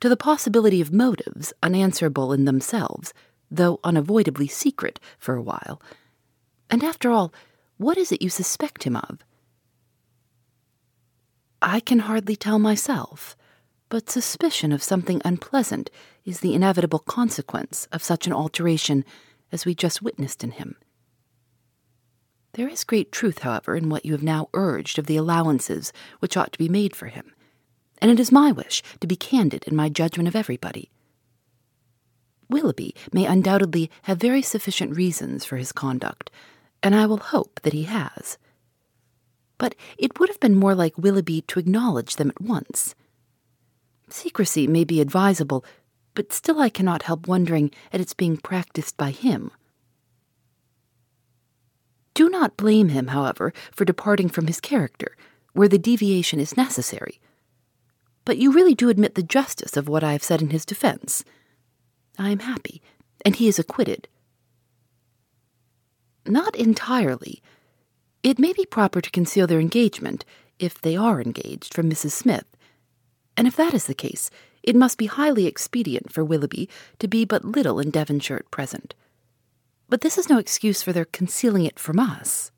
To 0.00 0.08
the 0.08 0.16
possibility 0.16 0.80
of 0.80 0.92
motives 0.92 1.52
unanswerable 1.62 2.32
in 2.32 2.44
themselves, 2.44 3.12
though 3.52 3.78
unavoidably 3.84 4.48
secret 4.48 4.98
for 5.18 5.36
a 5.36 5.42
while. 5.42 5.80
And 6.70 6.82
after 6.82 7.10
all, 7.10 7.32
what 7.76 7.98
is 7.98 8.10
it 8.10 8.22
you 8.22 8.30
suspect 8.30 8.84
him 8.84 8.96
of? 8.96 9.18
I 11.60 11.80
can 11.80 12.00
hardly 12.00 12.34
tell 12.34 12.58
myself, 12.58 13.36
but 13.88 14.10
suspicion 14.10 14.72
of 14.72 14.82
something 14.82 15.20
unpleasant 15.24 15.90
is 16.24 16.40
the 16.40 16.54
inevitable 16.54 16.98
consequence 16.98 17.86
of 17.92 18.02
such 18.02 18.26
an 18.26 18.32
alteration 18.32 19.04
as 19.52 19.66
we 19.66 19.74
just 19.74 20.02
witnessed 20.02 20.42
in 20.42 20.52
him. 20.52 20.76
There 22.54 22.68
is 22.68 22.84
great 22.84 23.12
truth, 23.12 23.38
however, 23.38 23.76
in 23.76 23.88
what 23.88 24.04
you 24.04 24.12
have 24.12 24.22
now 24.22 24.48
urged 24.54 24.98
of 24.98 25.06
the 25.06 25.16
allowances 25.16 25.92
which 26.20 26.36
ought 26.36 26.52
to 26.52 26.58
be 26.58 26.68
made 26.68 26.96
for 26.96 27.06
him, 27.06 27.32
and 28.00 28.10
it 28.10 28.18
is 28.18 28.32
my 28.32 28.50
wish 28.50 28.82
to 29.00 29.06
be 29.06 29.16
candid 29.16 29.64
in 29.64 29.76
my 29.76 29.88
judgment 29.88 30.28
of 30.28 30.36
everybody. 30.36 30.90
Willoughby 32.52 32.94
may 33.12 33.24
undoubtedly 33.24 33.90
have 34.02 34.18
very 34.18 34.42
sufficient 34.42 34.94
reasons 34.96 35.44
for 35.44 35.56
his 35.56 35.72
conduct, 35.72 36.30
and 36.82 36.94
I 36.94 37.06
will 37.06 37.16
hope 37.16 37.60
that 37.62 37.72
he 37.72 37.84
has. 37.84 38.38
But 39.58 39.74
it 39.96 40.18
would 40.18 40.28
have 40.28 40.40
been 40.40 40.54
more 40.54 40.74
like 40.74 40.98
Willoughby 40.98 41.42
to 41.42 41.58
acknowledge 41.58 42.16
them 42.16 42.30
at 42.30 42.40
once. 42.40 42.94
Secrecy 44.08 44.66
may 44.66 44.84
be 44.84 45.00
advisable, 45.00 45.64
but 46.14 46.32
still 46.32 46.60
I 46.60 46.68
cannot 46.68 47.04
help 47.04 47.26
wondering 47.26 47.70
at 47.92 48.00
its 48.00 48.12
being 48.12 48.36
practiced 48.36 48.96
by 48.96 49.10
him. 49.10 49.50
Do 52.14 52.28
not 52.28 52.58
blame 52.58 52.90
him, 52.90 53.08
however, 53.08 53.54
for 53.70 53.86
departing 53.86 54.28
from 54.28 54.46
his 54.46 54.60
character, 54.60 55.16
where 55.54 55.68
the 55.68 55.78
deviation 55.78 56.38
is 56.38 56.56
necessary. 56.56 57.18
But 58.24 58.36
you 58.36 58.52
really 58.52 58.74
do 58.74 58.90
admit 58.90 59.14
the 59.14 59.22
justice 59.22 59.76
of 59.76 59.88
what 59.88 60.04
I 60.04 60.12
have 60.12 60.22
said 60.22 60.42
in 60.42 60.50
his 60.50 60.66
defense. 60.66 61.24
I 62.18 62.30
am 62.30 62.40
happy, 62.40 62.82
and 63.24 63.36
he 63.36 63.48
is 63.48 63.58
acquitted. 63.58 64.08
Not 66.26 66.54
entirely. 66.56 67.42
It 68.22 68.38
may 68.38 68.52
be 68.52 68.66
proper 68.66 69.00
to 69.00 69.10
conceal 69.10 69.46
their 69.46 69.60
engagement, 69.60 70.24
if 70.58 70.80
they 70.80 70.96
are 70.96 71.20
engaged, 71.20 71.74
from 71.74 71.90
Mrs. 71.90 72.12
Smith. 72.12 72.46
And 73.36 73.46
if 73.46 73.56
that 73.56 73.74
is 73.74 73.86
the 73.86 73.94
case, 73.94 74.30
it 74.62 74.76
must 74.76 74.98
be 74.98 75.06
highly 75.06 75.46
expedient 75.46 76.12
for 76.12 76.24
Willoughby 76.24 76.68
to 77.00 77.08
be 77.08 77.24
but 77.24 77.44
little 77.44 77.80
in 77.80 77.90
Devonshire 77.90 78.36
at 78.36 78.50
present. 78.50 78.94
But 79.88 80.02
this 80.02 80.16
is 80.16 80.28
no 80.28 80.38
excuse 80.38 80.82
for 80.82 80.92
their 80.92 81.04
concealing 81.04 81.64
it 81.64 81.78
from 81.78 81.98
us. 81.98 82.52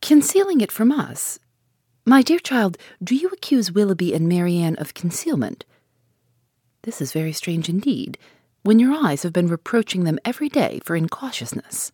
Concealing 0.00 0.60
it 0.60 0.72
from 0.72 0.90
us? 0.90 1.38
My 2.06 2.22
dear 2.22 2.38
child, 2.38 2.78
do 3.04 3.14
you 3.14 3.28
accuse 3.28 3.70
Willoughby 3.70 4.14
and 4.14 4.28
Marianne 4.28 4.76
of 4.76 4.94
concealment? 4.94 5.66
This 6.88 7.02
is 7.02 7.12
very 7.12 7.34
strange 7.34 7.68
indeed, 7.68 8.16
when 8.62 8.78
your 8.78 8.94
eyes 8.94 9.22
have 9.22 9.32
been 9.34 9.48
reproaching 9.48 10.04
them 10.04 10.18
every 10.24 10.48
day 10.48 10.80
for 10.82 10.96
incautiousness. 10.96 11.92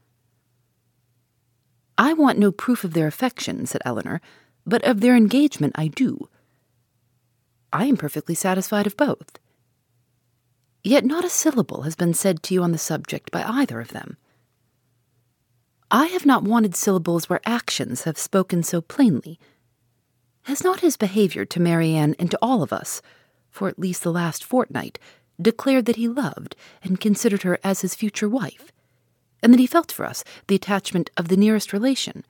I 1.99 2.13
want 2.13 2.39
no 2.39 2.53
proof 2.53 2.85
of 2.85 2.95
their 2.95 3.09
affection, 3.09 3.67
said 3.67 3.83
Elinor, 3.85 4.21
but 4.65 4.85
of 4.85 5.01
their 5.01 5.17
engagement 5.17 5.73
I 5.75 5.89
do. 5.89 6.29
I 7.73 7.87
am 7.87 7.97
perfectly 7.97 8.37
satisfied 8.37 8.87
of 8.87 8.97
both. 8.97 9.41
Yet 10.85 11.05
not 11.05 11.25
a 11.25 11.29
syllable 11.29 11.83
has 11.83 11.97
been 11.97 12.15
said 12.15 12.45
to 12.45 12.55
you 12.55 12.63
on 12.63 12.71
the 12.71 12.79
subject 12.79 13.33
by 13.33 13.43
either 13.43 13.81
of 13.81 13.89
them. 13.89 14.17
I 15.91 16.07
have 16.07 16.25
not 16.25 16.45
wanted 16.45 16.77
syllables 16.77 17.29
where 17.29 17.41
actions 17.45 18.05
have 18.05 18.17
spoken 18.17 18.63
so 18.63 18.81
plainly. 18.81 19.41
Has 20.43 20.63
not 20.63 20.83
his 20.87 20.97
behavior 20.97 21.45
to 21.47 21.59
Marianne 21.59 22.15
and 22.21 22.31
to 22.31 22.39
all 22.41 22.63
of 22.63 22.73
us, 22.73 23.03
for 23.55 23.69
at 23.69 23.79
least 23.79 24.03
the 24.03 24.13
last 24.13 24.43
fortnight, 24.43 24.99
declared 25.41 25.85
that 25.87 25.95
he 25.95 26.09
loved 26.09 26.57
and 26.83 27.01
considered 27.01 27.45
her 27.45 27.57
as 27.63 27.83
his 27.83 27.95
future 27.95 28.29
wife, 28.29 28.73
and 29.41 29.53
that 29.53 29.61
he 29.61 29.67
felt 29.67 29.93
for 29.93 30.05
us 30.05 30.25
the 30.49 30.57
attachment 30.57 31.09
of 31.17 31.29
the 31.29 31.37
nearest 31.37 31.73
relation? 31.73 32.25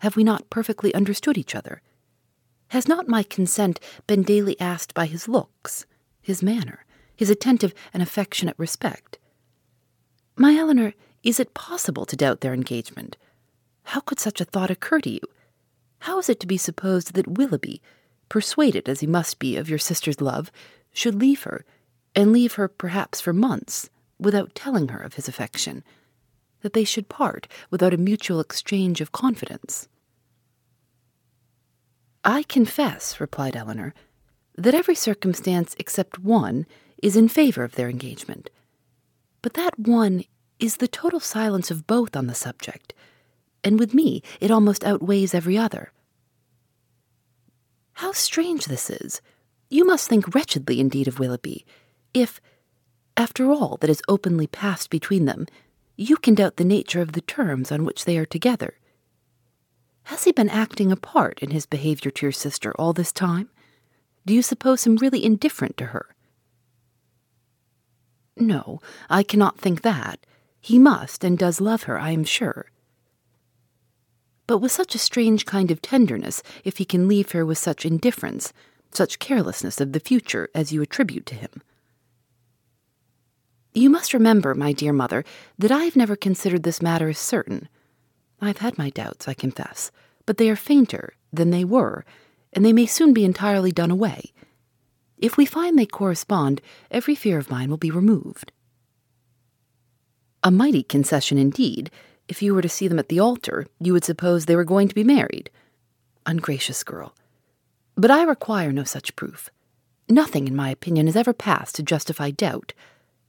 Have 0.00 0.16
we 0.16 0.24
not 0.24 0.50
perfectly 0.50 0.92
understood 0.94 1.38
each 1.38 1.54
other? 1.54 1.80
Has 2.70 2.88
not 2.88 3.06
my 3.08 3.22
consent 3.22 3.78
been 4.08 4.24
daily 4.24 4.58
asked 4.60 4.94
by 4.94 5.06
his 5.06 5.28
looks, 5.28 5.86
his 6.20 6.42
manner, 6.42 6.84
his 7.14 7.30
attentive 7.30 7.72
and 7.94 8.02
affectionate 8.02 8.58
respect? 8.58 9.18
My 10.36 10.56
Elinor, 10.56 10.94
is 11.22 11.38
it 11.38 11.54
possible 11.54 12.04
to 12.04 12.16
doubt 12.16 12.40
their 12.40 12.52
engagement? 12.52 13.16
How 13.84 14.00
could 14.00 14.18
such 14.18 14.40
a 14.40 14.44
thought 14.44 14.72
occur 14.72 15.00
to 15.02 15.10
you? 15.10 15.20
How 16.00 16.18
is 16.18 16.28
it 16.28 16.40
to 16.40 16.48
be 16.48 16.56
supposed 16.56 17.14
that 17.14 17.28
Willoughby, 17.28 17.80
persuaded 18.28 18.88
as 18.88 19.00
he 19.00 19.06
must 19.06 19.38
be 19.38 19.56
of 19.56 19.68
your 19.68 19.78
sister's 19.78 20.20
love, 20.20 20.50
should 20.92 21.14
leave 21.14 21.42
her, 21.42 21.64
and 22.14 22.32
leave 22.32 22.54
her 22.54 22.68
perhaps 22.68 23.20
for 23.20 23.32
months, 23.32 23.90
without 24.18 24.54
telling 24.54 24.88
her 24.88 25.00
of 25.00 25.14
his 25.14 25.28
affection? 25.28 25.84
That 26.62 26.72
they 26.72 26.84
should 26.84 27.08
part 27.08 27.46
without 27.70 27.94
a 27.94 27.98
mutual 27.98 28.40
exchange 28.40 29.00
of 29.00 29.12
confidence? 29.12 29.88
I 32.24 32.42
confess, 32.42 33.20
replied 33.20 33.54
Elinor, 33.54 33.94
that 34.56 34.74
every 34.74 34.94
circumstance 34.94 35.76
except 35.78 36.18
one 36.18 36.66
is 37.02 37.14
in 37.14 37.28
favor 37.28 37.62
of 37.62 37.76
their 37.76 37.88
engagement. 37.88 38.50
But 39.42 39.54
that 39.54 39.78
one 39.78 40.24
is 40.58 40.78
the 40.78 40.88
total 40.88 41.20
silence 41.20 41.70
of 41.70 41.86
both 41.86 42.16
on 42.16 42.26
the 42.26 42.34
subject, 42.34 42.94
and 43.62 43.78
with 43.78 43.94
me 43.94 44.22
it 44.40 44.50
almost 44.50 44.84
outweighs 44.84 45.34
every 45.34 45.56
other. 45.58 45.92
How 47.96 48.12
strange 48.12 48.66
this 48.66 48.90
is! 48.90 49.22
You 49.70 49.86
must 49.86 50.06
think 50.06 50.34
wretchedly 50.34 50.80
indeed 50.80 51.08
of 51.08 51.18
Willoughby, 51.18 51.64
if, 52.12 52.42
after 53.16 53.50
all 53.50 53.78
that 53.80 53.88
has 53.88 54.02
openly 54.06 54.46
passed 54.46 54.90
between 54.90 55.24
them, 55.24 55.46
you 55.96 56.18
can 56.18 56.34
doubt 56.34 56.56
the 56.56 56.64
nature 56.64 57.00
of 57.00 57.12
the 57.12 57.22
terms 57.22 57.72
on 57.72 57.86
which 57.86 58.04
they 58.04 58.18
are 58.18 58.26
together. 58.26 58.74
Has 60.04 60.24
he 60.24 60.32
been 60.32 60.50
acting 60.50 60.92
a 60.92 60.96
part 60.96 61.38
in 61.42 61.52
his 61.52 61.64
behavior 61.64 62.10
to 62.10 62.26
your 62.26 62.32
sister 62.32 62.74
all 62.78 62.92
this 62.92 63.12
time? 63.12 63.48
Do 64.26 64.34
you 64.34 64.42
suppose 64.42 64.84
him 64.84 64.96
really 64.96 65.24
indifferent 65.24 65.78
to 65.78 65.86
her? 65.86 66.14
No, 68.36 68.78
I 69.08 69.22
cannot 69.22 69.58
think 69.58 69.80
that. 69.80 70.26
He 70.60 70.78
must 70.78 71.24
and 71.24 71.38
does 71.38 71.62
love 71.62 71.84
her, 71.84 71.98
I 71.98 72.10
am 72.10 72.24
sure. 72.24 72.70
But 74.46 74.58
with 74.58 74.72
such 74.72 74.94
a 74.94 74.98
strange 74.98 75.44
kind 75.44 75.70
of 75.70 75.82
tenderness, 75.82 76.42
if 76.64 76.78
he 76.78 76.84
can 76.84 77.08
leave 77.08 77.32
her 77.32 77.44
with 77.44 77.58
such 77.58 77.84
indifference, 77.84 78.52
such 78.92 79.18
carelessness 79.18 79.80
of 79.80 79.92
the 79.92 80.00
future 80.00 80.48
as 80.54 80.72
you 80.72 80.82
attribute 80.82 81.26
to 81.26 81.34
him. 81.34 81.62
You 83.74 83.90
must 83.90 84.14
remember, 84.14 84.54
my 84.54 84.72
dear 84.72 84.92
mother, 84.92 85.22
that 85.58 85.70
I 85.70 85.84
have 85.84 85.96
never 85.96 86.16
considered 86.16 86.62
this 86.62 86.80
matter 86.80 87.08
as 87.08 87.18
certain. 87.18 87.68
I've 88.40 88.58
had 88.58 88.78
my 88.78 88.90
doubts, 88.90 89.28
I 89.28 89.34
confess, 89.34 89.90
but 90.24 90.38
they 90.38 90.48
are 90.48 90.56
fainter 90.56 91.14
than 91.32 91.50
they 91.50 91.64
were, 91.64 92.04
and 92.52 92.64
they 92.64 92.72
may 92.72 92.86
soon 92.86 93.12
be 93.12 93.24
entirely 93.24 93.72
done 93.72 93.90
away. 93.90 94.32
If 95.18 95.36
we 95.36 95.44
find 95.44 95.78
they 95.78 95.86
correspond, 95.86 96.60
every 96.90 97.14
fear 97.14 97.38
of 97.38 97.50
mine 97.50 97.68
will 97.68 97.76
be 97.76 97.90
removed. 97.90 98.52
A 100.42 100.50
mighty 100.50 100.82
concession 100.82 101.36
indeed. 101.36 101.90
If 102.28 102.42
you 102.42 102.54
were 102.54 102.62
to 102.62 102.68
see 102.68 102.88
them 102.88 102.98
at 102.98 103.08
the 103.08 103.20
altar, 103.20 103.66
you 103.80 103.92
would 103.92 104.04
suppose 104.04 104.44
they 104.44 104.56
were 104.56 104.64
going 104.64 104.88
to 104.88 104.94
be 104.94 105.04
married. 105.04 105.50
Ungracious 106.24 106.82
girl. 106.82 107.14
But 107.94 108.10
I 108.10 108.24
require 108.24 108.72
no 108.72 108.84
such 108.84 109.16
proof. 109.16 109.48
Nothing, 110.08 110.46
in 110.46 110.56
my 110.56 110.70
opinion, 110.70 111.06
has 111.06 111.16
ever 111.16 111.32
passed 111.32 111.76
to 111.76 111.82
justify 111.82 112.30
doubt. 112.30 112.72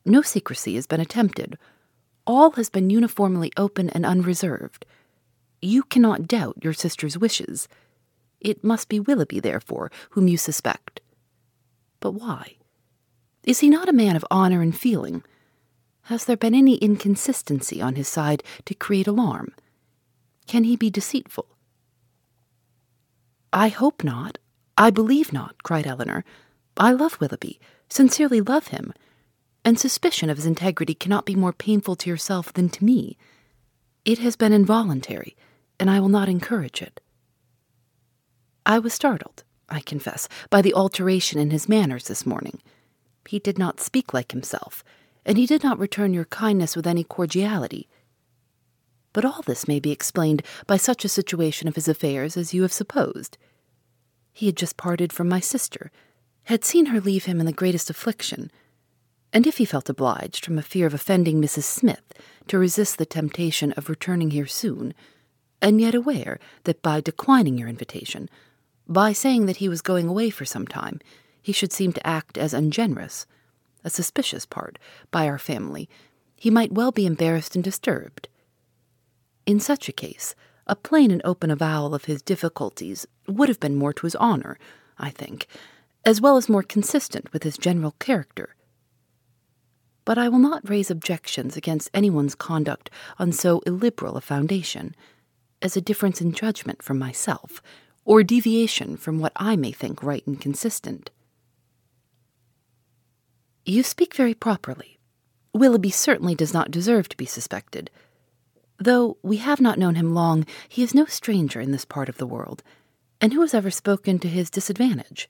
No 0.05 0.21
secrecy 0.21 0.75
has 0.75 0.87
been 0.87 0.99
attempted. 0.99 1.57
All 2.25 2.51
has 2.51 2.69
been 2.69 2.89
uniformly 2.89 3.51
open 3.55 3.89
and 3.91 4.05
unreserved. 4.05 4.85
You 5.61 5.83
cannot 5.83 6.27
doubt 6.27 6.57
your 6.63 6.73
sister's 6.73 7.17
wishes. 7.17 7.67
It 8.39 8.63
must 8.63 8.89
be 8.89 8.99
Willoughby, 8.99 9.39
therefore, 9.39 9.91
whom 10.11 10.27
you 10.27 10.37
suspect. 10.37 11.01
But 11.99 12.11
why? 12.11 12.57
Is 13.43 13.59
he 13.59 13.69
not 13.69 13.89
a 13.89 13.93
man 13.93 14.15
of 14.15 14.25
honor 14.29 14.61
and 14.61 14.77
feeling? 14.77 15.23
Has 16.07 16.23
there 16.23 16.37
been 16.37 16.55
any 16.55 16.75
inconsistency 16.75 17.81
on 17.81 17.95
his 17.95 18.07
side 18.07 18.41
to 18.63 18.73
create 18.73 19.07
alarm? 19.07 19.53
Can 20.47 20.63
he 20.63 20.77
be 20.77 20.89
deceitful? 20.89 21.47
I 23.51 23.67
hope 23.67 24.05
not. 24.05 24.37
I 24.77 24.89
believe 24.89 25.33
not, 25.33 25.63
cried 25.63 25.85
Elinor. 25.85 26.23
I 26.77 26.93
love 26.93 27.19
Willoughby, 27.19 27.59
sincerely 27.89 28.39
love 28.39 28.67
him, 28.67 28.93
and 29.65 29.77
suspicion 29.77 30.29
of 30.29 30.37
his 30.37 30.45
integrity 30.45 30.93
cannot 30.93 31.25
be 31.25 31.35
more 31.35 31.51
painful 31.51 31.97
to 31.97 32.09
yourself 32.09 32.53
than 32.53 32.69
to 32.69 32.85
me. 32.85 33.17
It 34.05 34.19
has 34.19 34.37
been 34.37 34.53
involuntary, 34.53 35.35
and 35.77 35.89
I 35.89 35.99
will 35.99 36.07
not 36.07 36.29
encourage 36.29 36.81
it. 36.81 37.01
I 38.65 38.79
was 38.79 38.93
startled, 38.93 39.43
I 39.67 39.81
confess, 39.81 40.29
by 40.49 40.61
the 40.61 40.73
alteration 40.73 41.37
in 41.37 41.49
his 41.49 41.67
manners 41.67 42.07
this 42.07 42.25
morning. 42.25 42.61
He 43.27 43.39
did 43.39 43.59
not 43.59 43.81
speak 43.81 44.13
like 44.13 44.31
himself, 44.31 44.85
and 45.27 45.37
he 45.37 45.45
did 45.45 45.61
not 45.61 45.77
return 45.77 46.13
your 46.13 46.25
kindness 46.25 46.75
with 46.75 46.87
any 46.87 47.03
cordiality. 47.03 47.89
But 49.11 49.25
all 49.25 49.41
this 49.45 49.67
may 49.67 49.81
be 49.81 49.91
explained 49.91 50.41
by 50.65 50.77
such 50.77 51.03
a 51.03 51.09
situation 51.09 51.67
of 51.67 51.75
his 51.75 51.89
affairs 51.89 52.37
as 52.37 52.53
you 52.53 52.61
have 52.61 52.71
supposed. 52.71 53.37
He 54.31 54.45
had 54.45 54.55
just 54.55 54.77
parted 54.77 55.11
from 55.11 55.27
my 55.27 55.41
sister, 55.41 55.91
had 56.45 56.63
seen 56.63 56.87
her 56.87 57.01
leave 57.01 57.25
him 57.25 57.41
in 57.41 57.45
the 57.45 57.51
greatest 57.51 57.89
affliction, 57.89 58.49
and 59.33 59.45
if 59.45 59.57
he 59.57 59.65
felt 59.65 59.89
obliged, 59.89 60.45
from 60.45 60.57
a 60.57 60.63
fear 60.63 60.87
of 60.87 60.93
offending 60.93 61.41
Mrs. 61.41 61.63
Smith, 61.63 62.13
to 62.47 62.57
resist 62.57 62.97
the 62.97 63.05
temptation 63.05 63.73
of 63.73 63.89
returning 63.89 64.31
here 64.31 64.47
soon, 64.47 64.93
and 65.61 65.81
yet 65.81 65.93
aware 65.93 66.39
that 66.63 66.81
by 66.81 67.01
declining 67.01 67.57
your 67.57 67.67
invitation, 67.67 68.29
by 68.87 69.11
saying 69.11 69.45
that 69.47 69.57
he 69.57 69.67
was 69.67 69.81
going 69.81 70.07
away 70.07 70.29
for 70.29 70.45
some 70.45 70.65
time, 70.65 71.01
he 71.41 71.51
should 71.51 71.73
seem 71.73 71.91
to 71.91 72.07
act 72.07 72.37
as 72.37 72.53
ungenerous, 72.53 73.25
a 73.87 73.89
suspicious 73.89 74.45
part, 74.45 74.77
by 75.09 75.27
our 75.27 75.39
family, 75.39 75.89
he 76.35 76.51
might 76.51 76.73
well 76.73 76.91
be 76.91 77.05
embarrassed 77.07 77.55
and 77.55 77.63
disturbed. 77.63 78.27
In 79.45 79.59
such 79.59 79.87
a 79.89 79.93
case, 79.93 80.35
a 80.67 80.75
plain 80.75 81.09
and 81.09 81.21
open 81.23 81.49
avowal 81.49 81.95
of 81.95 82.05
his 82.05 82.21
difficulties 82.21 83.07
would 83.27 83.49
have 83.49 83.59
been 83.61 83.75
more 83.77 83.93
to 83.93 84.05
his 84.05 84.15
honor, 84.17 84.59
I 84.99 85.09
think, 85.09 85.47
as 86.05 86.19
well 86.19 86.35
as 86.37 86.49
more 86.49 86.63
consistent 86.63 87.31
with 87.31 87.43
his 87.43 87.57
general 87.57 87.95
character. 87.99 88.55
but 90.07 90.17
I 90.17 90.29
will 90.29 90.39
not 90.39 90.69
raise 90.69 90.89
objections 90.89 91.57
against 91.57 91.89
anyone's 91.93 92.33
conduct 92.33 92.89
on 93.19 93.33
so 93.33 93.59
illiberal 93.65 94.15
a 94.15 94.21
foundation 94.21 94.95
as 95.61 95.75
a 95.75 95.81
difference 95.81 96.21
in 96.21 96.31
judgment 96.31 96.81
from 96.81 96.97
myself, 96.97 97.61
or 98.05 98.23
deviation 98.23 98.95
from 98.95 99.19
what 99.19 99.33
I 99.35 99.57
may 99.57 99.73
think 99.73 100.01
right 100.01 100.25
and 100.25 100.39
consistent. 100.39 101.09
You 103.69 103.83
speak 103.83 104.13
very 104.13 104.33
properly. 104.33 104.97
Willoughby 105.53 105.89
certainly 105.89 106.35
does 106.35 106.53
not 106.53 106.71
deserve 106.71 107.09
to 107.09 107.17
be 107.17 107.25
suspected. 107.25 107.91
Though 108.79 109.17
we 109.21 109.37
have 109.37 109.59
not 109.59 109.77
known 109.77 109.95
him 109.95 110.13
long, 110.13 110.45
he 110.69 110.83
is 110.83 110.95
no 110.95 111.03
stranger 111.03 111.59
in 111.59 111.71
this 111.71 111.83
part 111.83 112.07
of 112.07 112.17
the 112.17 112.25
world, 112.25 112.63
and 113.19 113.33
who 113.33 113.41
has 113.41 113.53
ever 113.53 113.69
spoken 113.69 114.19
to 114.19 114.29
his 114.29 114.49
disadvantage? 114.49 115.29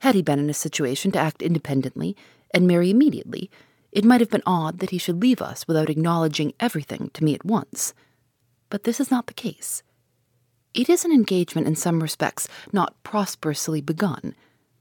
Had 0.00 0.14
he 0.14 0.20
been 0.20 0.38
in 0.38 0.50
a 0.50 0.54
situation 0.54 1.10
to 1.12 1.18
act 1.18 1.40
independently 1.40 2.14
and 2.52 2.66
marry 2.66 2.90
immediately, 2.90 3.50
it 3.92 4.04
might 4.04 4.20
have 4.20 4.28
been 4.28 4.42
odd 4.44 4.80
that 4.80 4.90
he 4.90 4.98
should 4.98 5.22
leave 5.22 5.40
us 5.40 5.66
without 5.66 5.88
acknowledging 5.88 6.52
everything 6.60 7.10
to 7.14 7.24
me 7.24 7.34
at 7.34 7.46
once. 7.46 7.94
But 8.68 8.84
this 8.84 9.00
is 9.00 9.10
not 9.10 9.26
the 9.26 9.32
case. 9.32 9.82
It 10.74 10.90
is 10.90 11.06
an 11.06 11.12
engagement 11.12 11.66
in 11.66 11.76
some 11.76 12.02
respects 12.02 12.46
not 12.74 13.02
prosperously 13.04 13.80
begun, 13.80 14.34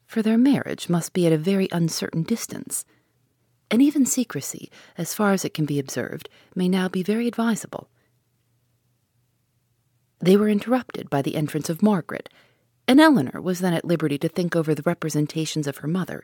for 0.07 0.21
their 0.21 0.37
marriage 0.37 0.89
must 0.89 1.13
be 1.13 1.27
at 1.27 1.33
a 1.33 1.37
very 1.37 1.67
uncertain 1.71 2.23
distance. 2.23 2.85
And 3.69 3.81
even 3.81 4.05
secrecy, 4.05 4.71
as 4.97 5.13
far 5.13 5.33
as 5.33 5.43
it 5.43 5.53
can 5.53 5.65
be 5.65 5.77
observed, 5.77 6.29
may 6.55 6.69
now 6.69 6.87
be 6.87 7.03
very 7.03 7.27
advisable. 7.27 7.89
They 10.19 10.37
were 10.37 10.49
interrupted 10.49 11.09
by 11.09 11.21
the 11.21 11.35
entrance 11.35 11.69
of 11.69 11.83
Margaret, 11.83 12.29
and 12.87 13.01
Elinor 13.01 13.41
was 13.41 13.59
then 13.59 13.73
at 13.73 13.85
liberty 13.85 14.17
to 14.19 14.29
think 14.29 14.55
over 14.55 14.73
the 14.73 14.81
representations 14.83 15.67
of 15.67 15.77
her 15.77 15.87
mother, 15.87 16.23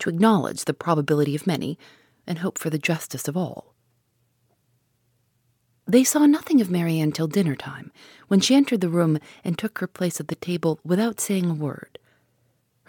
to 0.00 0.10
acknowledge 0.10 0.64
the 0.64 0.74
probability 0.74 1.36
of 1.36 1.46
many, 1.46 1.78
and 2.26 2.40
hope 2.40 2.58
for 2.58 2.68
the 2.68 2.78
justice 2.78 3.28
of 3.28 3.36
all. 3.36 3.74
They 5.86 6.04
saw 6.04 6.26
nothing 6.26 6.60
of 6.60 6.70
Marianne 6.70 7.12
till 7.12 7.28
dinner 7.28 7.54
time, 7.54 7.92
when 8.26 8.40
she 8.40 8.56
entered 8.56 8.80
the 8.80 8.88
room 8.88 9.18
and 9.44 9.56
took 9.56 9.78
her 9.78 9.86
place 9.86 10.18
at 10.20 10.28
the 10.28 10.34
table 10.34 10.80
without 10.84 11.20
saying 11.20 11.48
a 11.48 11.54
word. 11.54 11.99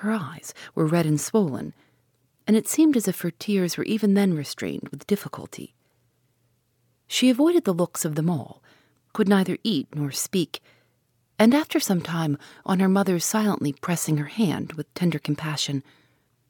Her 0.01 0.13
eyes 0.13 0.51
were 0.73 0.87
red 0.87 1.05
and 1.05 1.21
swollen, 1.21 1.75
and 2.47 2.57
it 2.57 2.67
seemed 2.67 2.97
as 2.97 3.07
if 3.07 3.21
her 3.21 3.29
tears 3.29 3.77
were 3.77 3.83
even 3.83 4.15
then 4.15 4.33
restrained 4.33 4.89
with 4.89 5.05
difficulty. 5.05 5.75
She 7.05 7.29
avoided 7.29 7.65
the 7.65 7.73
looks 7.73 8.03
of 8.03 8.15
them 8.15 8.27
all, 8.27 8.63
could 9.13 9.29
neither 9.29 9.59
eat 9.63 9.89
nor 9.93 10.09
speak, 10.09 10.59
and 11.37 11.53
after 11.53 11.79
some 11.79 12.01
time, 12.01 12.39
on 12.65 12.79
her 12.79 12.89
mother's 12.89 13.23
silently 13.23 13.73
pressing 13.73 14.17
her 14.17 14.25
hand 14.25 14.73
with 14.73 14.91
tender 14.95 15.19
compassion, 15.19 15.83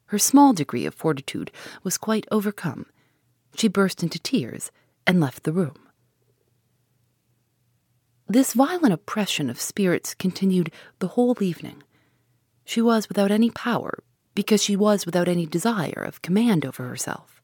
her 0.06 0.18
small 0.18 0.54
degree 0.54 0.86
of 0.86 0.96
fortitude 0.96 1.52
was 1.84 1.98
quite 1.98 2.26
overcome. 2.32 2.86
She 3.58 3.68
burst 3.68 4.02
into 4.02 4.18
tears 4.18 4.72
and 5.06 5.20
left 5.20 5.44
the 5.44 5.52
room. 5.52 5.76
This 8.30 8.54
violent 8.54 8.94
oppression 8.94 9.50
of 9.50 9.60
spirits 9.60 10.14
continued 10.14 10.72
the 11.00 11.10
whole 11.10 11.36
evening. 11.44 11.84
She 12.72 12.82
was 12.82 13.10
without 13.10 13.32
any 13.32 13.50
power, 13.50 14.02
because 14.34 14.64
she 14.64 14.78
was 14.78 15.06
without 15.06 15.28
any 15.28 15.46
desire 15.46 16.06
of 16.08 16.22
command 16.22 16.66
over 16.66 16.88
herself. 16.88 17.42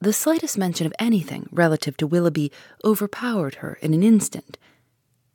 The 0.00 0.12
slightest 0.12 0.58
mention 0.58 0.88
of 0.88 0.94
anything 0.98 1.48
relative 1.52 1.96
to 1.98 2.06
Willoughby 2.08 2.50
overpowered 2.84 3.54
her 3.62 3.78
in 3.80 3.94
an 3.94 4.02
instant, 4.02 4.58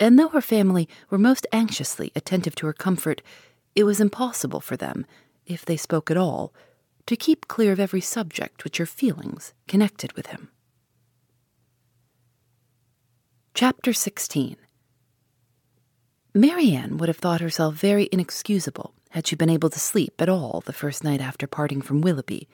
and 0.01 0.19
though 0.19 0.27
her 0.27 0.41
family 0.41 0.89
were 1.09 1.17
most 1.17 1.47
anxiously 1.53 2.11
attentive 2.13 2.53
to 2.55 2.65
her 2.65 2.73
comfort, 2.73 3.21
it 3.73 3.85
was 3.85 4.01
impossible 4.01 4.59
for 4.59 4.75
them 4.75 5.05
if 5.45 5.63
they 5.63 5.77
spoke 5.77 6.11
at 6.11 6.17
all, 6.17 6.53
to 7.05 7.15
keep 7.15 7.47
clear 7.47 7.71
of 7.71 7.79
every 7.79 8.01
subject 8.01 8.65
which 8.65 8.79
her 8.79 8.85
feelings 8.85 9.53
connected 9.69 10.11
with 10.11 10.25
him. 10.25 10.49
Chapter 13.53 13.93
16 13.93 14.57
Marianne 16.33 16.97
would 16.97 17.09
have 17.09 17.17
thought 17.17 17.41
herself 17.41 17.75
very 17.75 18.07
inexcusable 18.11 18.93
had 19.09 19.27
she 19.27 19.35
been 19.35 19.49
able 19.49 19.69
to 19.69 19.79
sleep 19.79 20.13
at 20.19 20.29
all 20.29 20.63
the 20.65 20.71
first 20.71 21.03
night 21.03 21.19
after 21.19 21.45
parting 21.45 21.81
from 21.81 21.99
Willoughby. 21.99 22.47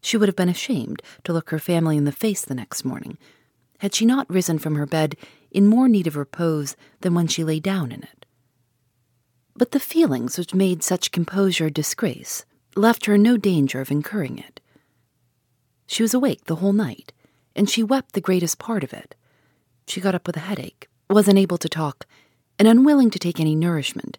She 0.00 0.16
would 0.16 0.28
have 0.28 0.36
been 0.36 0.48
ashamed 0.48 1.02
to 1.24 1.32
look 1.32 1.50
her 1.50 1.58
family 1.58 1.98
in 1.98 2.04
the 2.04 2.12
face 2.12 2.42
the 2.42 2.54
next 2.54 2.84
morning, 2.84 3.18
had 3.80 3.94
she 3.94 4.06
not 4.06 4.30
risen 4.30 4.58
from 4.58 4.76
her 4.76 4.86
bed 4.86 5.14
in 5.50 5.66
more 5.66 5.88
need 5.88 6.06
of 6.06 6.16
repose 6.16 6.76
than 7.00 7.14
when 7.14 7.26
she 7.26 7.44
lay 7.44 7.60
down 7.60 7.92
in 7.92 8.02
it. 8.02 8.24
But 9.54 9.72
the 9.72 9.80
feelings 9.80 10.38
which 10.38 10.54
made 10.54 10.82
such 10.82 11.12
composure 11.12 11.66
a 11.66 11.70
disgrace 11.70 12.46
left 12.74 13.06
her 13.06 13.18
no 13.18 13.36
danger 13.36 13.80
of 13.80 13.90
incurring 13.90 14.38
it. 14.38 14.60
She 15.86 16.02
was 16.02 16.14
awake 16.14 16.44
the 16.44 16.56
whole 16.56 16.72
night, 16.72 17.12
and 17.54 17.68
she 17.68 17.82
wept 17.82 18.12
the 18.12 18.20
greatest 18.20 18.58
part 18.58 18.82
of 18.82 18.92
it. 18.94 19.14
She 19.86 20.00
got 20.00 20.14
up 20.14 20.26
with 20.26 20.36
a 20.36 20.40
headache, 20.40 20.88
was 21.08 21.28
unable 21.28 21.58
to 21.58 21.68
talk, 21.68 22.06
and 22.58 22.66
unwilling 22.66 23.10
to 23.10 23.18
take 23.18 23.40
any 23.40 23.54
nourishment, 23.54 24.18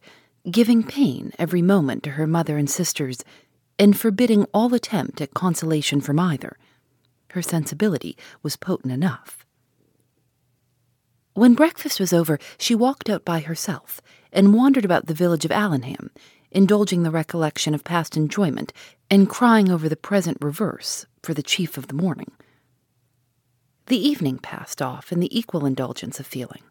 giving 0.50 0.84
pain 0.84 1.32
every 1.38 1.62
moment 1.62 2.04
to 2.04 2.12
her 2.12 2.28
mother 2.28 2.58
and 2.58 2.70
sisters, 2.70 3.24
and 3.80 4.00
forbidding 4.00 4.46
all 4.54 4.74
attempt 4.74 5.22
at 5.22 5.34
consolation 5.34 6.02
from 6.02 6.20
either. 6.20 6.58
Her 7.32 7.42
sensibility 7.42 8.18
was 8.42 8.56
potent 8.56 8.94
enough. 8.94 9.46
When 11.34 11.54
breakfast 11.54 12.00
was 12.00 12.14
over, 12.14 12.40
she 12.58 12.74
walked 12.74 13.10
out 13.10 13.24
by 13.24 13.42
herself 13.42 14.02
and 14.32 14.56
wandered 14.56 14.86
about 14.86 15.06
the 15.06 15.14
village 15.14 15.46
of 15.46 15.52
Allenham, 15.52 16.10
indulging 16.50 17.04
the 17.04 17.12
recollection 17.12 17.76
of 17.76 17.84
past 17.84 18.18
enjoyment 18.18 18.74
and 19.12 19.30
crying 19.30 19.70
over 19.70 19.88
the 19.88 19.96
present 19.96 20.38
reverse 20.42 21.06
for 21.22 21.36
the 21.36 21.44
chief 21.44 21.78
of 21.78 21.88
the 21.88 21.94
morning. 21.94 22.32
The 23.86 23.98
evening 23.98 24.40
passed 24.40 24.82
off 24.82 25.12
in 25.12 25.20
the 25.20 25.38
equal 25.38 25.66
indulgence 25.66 26.20
of 26.20 26.26
feeling. 26.26 26.64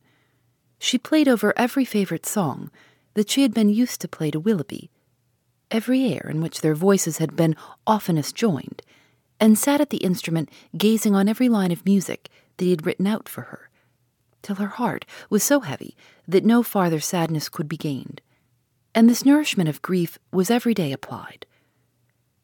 She 0.78 0.98
played 0.98 1.28
over 1.28 1.52
every 1.56 1.84
favorite 1.84 2.26
song 2.26 2.70
that 3.14 3.30
she 3.30 3.42
had 3.42 3.54
been 3.54 3.68
used 3.68 4.00
to 4.00 4.08
play 4.08 4.30
to 4.30 4.40
Willoughby, 4.40 4.90
every 5.70 6.12
air 6.12 6.26
in 6.28 6.40
which 6.40 6.60
their 6.60 6.74
voices 6.74 7.18
had 7.18 7.34
been 7.36 7.56
oftenest 7.86 8.34
joined, 8.34 8.82
and 9.40 9.58
sat 9.58 9.80
at 9.80 9.90
the 9.90 9.98
instrument 9.98 10.50
gazing 10.76 11.14
on 11.14 11.28
every 11.28 11.48
line 11.48 11.72
of 11.72 11.84
music 11.84 12.28
that 12.56 12.64
he 12.64 12.70
had 12.70 12.86
written 12.86 13.06
out 13.06 13.28
for 13.28 13.42
her 13.42 13.70
till 14.46 14.56
her 14.56 14.68
heart 14.68 15.04
was 15.28 15.42
so 15.42 15.58
heavy 15.58 15.96
that 16.28 16.44
no 16.44 16.62
farther 16.62 17.00
sadness 17.00 17.48
could 17.48 17.68
be 17.68 17.76
gained, 17.76 18.20
and 18.94 19.10
this 19.10 19.24
nourishment 19.24 19.68
of 19.68 19.82
grief 19.82 20.20
was 20.30 20.52
every 20.52 20.72
day 20.72 20.92
applied. 20.92 21.44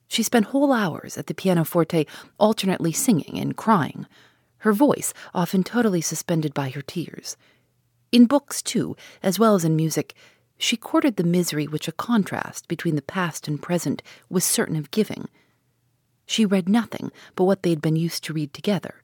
She 0.08 0.24
spent 0.24 0.46
whole 0.46 0.72
hours 0.72 1.16
at 1.16 1.28
the 1.28 1.34
pianoforte 1.34 2.08
alternately 2.40 2.90
singing 2.90 3.38
and 3.38 3.56
crying, 3.56 4.06
her 4.58 4.72
voice 4.72 5.14
often 5.32 5.62
totally 5.62 6.00
suspended 6.00 6.52
by 6.52 6.70
her 6.70 6.82
tears. 6.82 7.36
In 8.12 8.26
books, 8.26 8.62
too, 8.62 8.96
as 9.22 9.38
well 9.38 9.54
as 9.54 9.64
in 9.64 9.74
music, 9.74 10.14
she 10.58 10.76
courted 10.76 11.16
the 11.16 11.24
misery 11.24 11.66
which 11.66 11.88
a 11.88 11.92
contrast 11.92 12.68
between 12.68 12.94
the 12.94 13.02
past 13.02 13.48
and 13.48 13.60
present 13.60 14.02
was 14.28 14.44
certain 14.44 14.76
of 14.76 14.92
giving. 14.92 15.28
She 16.26 16.46
read 16.46 16.68
nothing 16.68 17.10
but 17.34 17.44
what 17.44 17.62
they 17.62 17.70
had 17.70 17.82
been 17.82 17.96
used 17.96 18.22
to 18.24 18.32
read 18.32 18.54
together, 18.54 19.02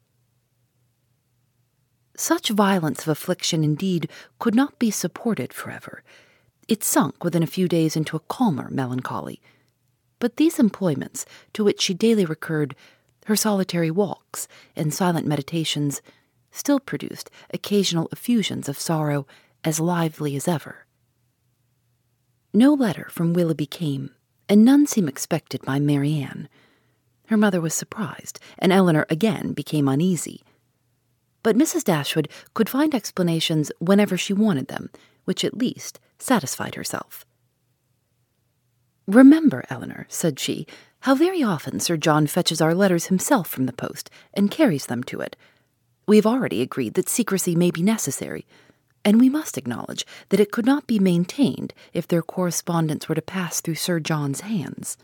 such 2.18 2.49
violence 2.49 3.03
of 3.03 3.09
affliction, 3.09 3.62
indeed, 3.62 4.11
could 4.40 4.55
not 4.55 4.79
be 4.81 4.90
supported 4.90 5.53
forever. 5.53 6.03
It 6.66 6.83
sunk 6.83 7.23
within 7.23 7.44
a 7.44 7.47
few 7.47 7.68
days 7.68 7.97
into 7.97 8.16
a 8.16 8.21
calmer 8.21 8.68
melancholy. 8.71 9.40
But 10.18 10.37
these 10.37 10.59
employments, 10.59 11.25
to 11.53 11.62
which 11.62 11.81
she 11.81 11.94
daily 11.94 12.25
recurred, 12.25 12.75
her 13.27 13.37
solitary 13.37 13.90
walks 13.90 14.49
and 14.75 14.92
silent 14.92 15.29
meditations, 15.29 16.03
still 16.51 16.81
produced 16.81 17.31
occasional 17.53 18.09
effusions 18.13 18.69
of 18.69 18.79
sorrow 18.79 19.27
as 19.65 19.81
lively 19.81 20.37
as 20.37 20.49
ever. 20.49 20.87
No 22.53 22.73
letter 22.73 23.09
from 23.11 23.33
Willoughby 23.33 23.67
came, 23.67 24.11
and 24.49 24.65
none 24.65 24.87
seemed 24.87 25.09
expected 25.09 25.63
by 25.63 25.79
Marianne. 25.79 26.49
Her 27.27 27.37
mother 27.37 27.61
was 27.61 27.75
surprised, 27.75 28.41
and 28.59 28.73
Elinor 28.73 29.07
again 29.11 29.53
became 29.53 29.89
uneasy 29.89 30.43
but 31.43 31.57
Mrs. 31.57 31.85
Dashwood 31.85 32.29
could 32.55 32.69
find 32.69 32.95
explanations 32.95 33.73
whenever 33.79 34.17
she 34.17 34.33
wanted 34.33 34.69
them, 34.69 34.91
which 35.25 35.45
at 35.45 35.57
least 35.57 36.01
satisfied 36.19 36.75
herself. 36.75 37.25
Remember, 39.07 39.65
Elinor, 39.71 40.07
said 40.11 40.39
she, 40.39 40.67
how 41.01 41.15
very 41.15 41.43
often 41.43 41.81
Sir 41.81 41.97
John 41.97 42.27
fetches 42.27 42.61
our 42.61 42.75
letters 42.75 43.07
himself 43.07 43.49
from 43.49 43.67
the 43.67 43.73
post 43.73 44.11
and 44.35 44.51
carries 44.51 44.87
them 44.87 45.03
to 45.05 45.21
it. 45.21 45.37
We 46.09 46.16
have 46.16 46.27
already 46.27 46.61
agreed 46.61 46.94
that 46.94 47.09
secrecy 47.09 47.55
may 47.55 47.71
be 47.71 47.83
necessary, 47.83 48.44
and 49.05 49.21
we 49.21 49.29
must 49.29 49.57
acknowledge 49.57 50.05
that 50.31 50.40
it 50.40 50.51
could 50.51 50.66
not 50.66 50.88
be 50.88 50.99
maintained 50.99 51.73
if 51.92 52.09
their 52.09 52.23
correspondence 52.23 53.09
were 53.09 53.14
to 53.14 53.23
pass 53.23 53.61
through 53.61 53.77
Sir 53.77 54.01
John's 54.01 54.40
hands. 54.40 54.97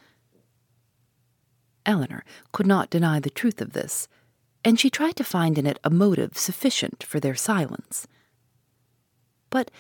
Elinor 1.87 2.25
could 2.51 2.67
not 2.67 2.91
deny 2.91 3.21
the 3.21 3.31
truth 3.31 3.61
of 3.61 3.73
this 3.73 4.09
and 4.65 4.81
she 4.81 4.89
tried 4.89 5.17
to 5.17 5.25
find 5.25 5.59
in 5.59 5.67
it 5.67 5.79
a 5.85 5.91
motive 5.91 6.37
sufficient 6.39 7.03
for 7.03 7.21
their 7.21 7.35
silence. 7.35 8.07
But 9.51 9.71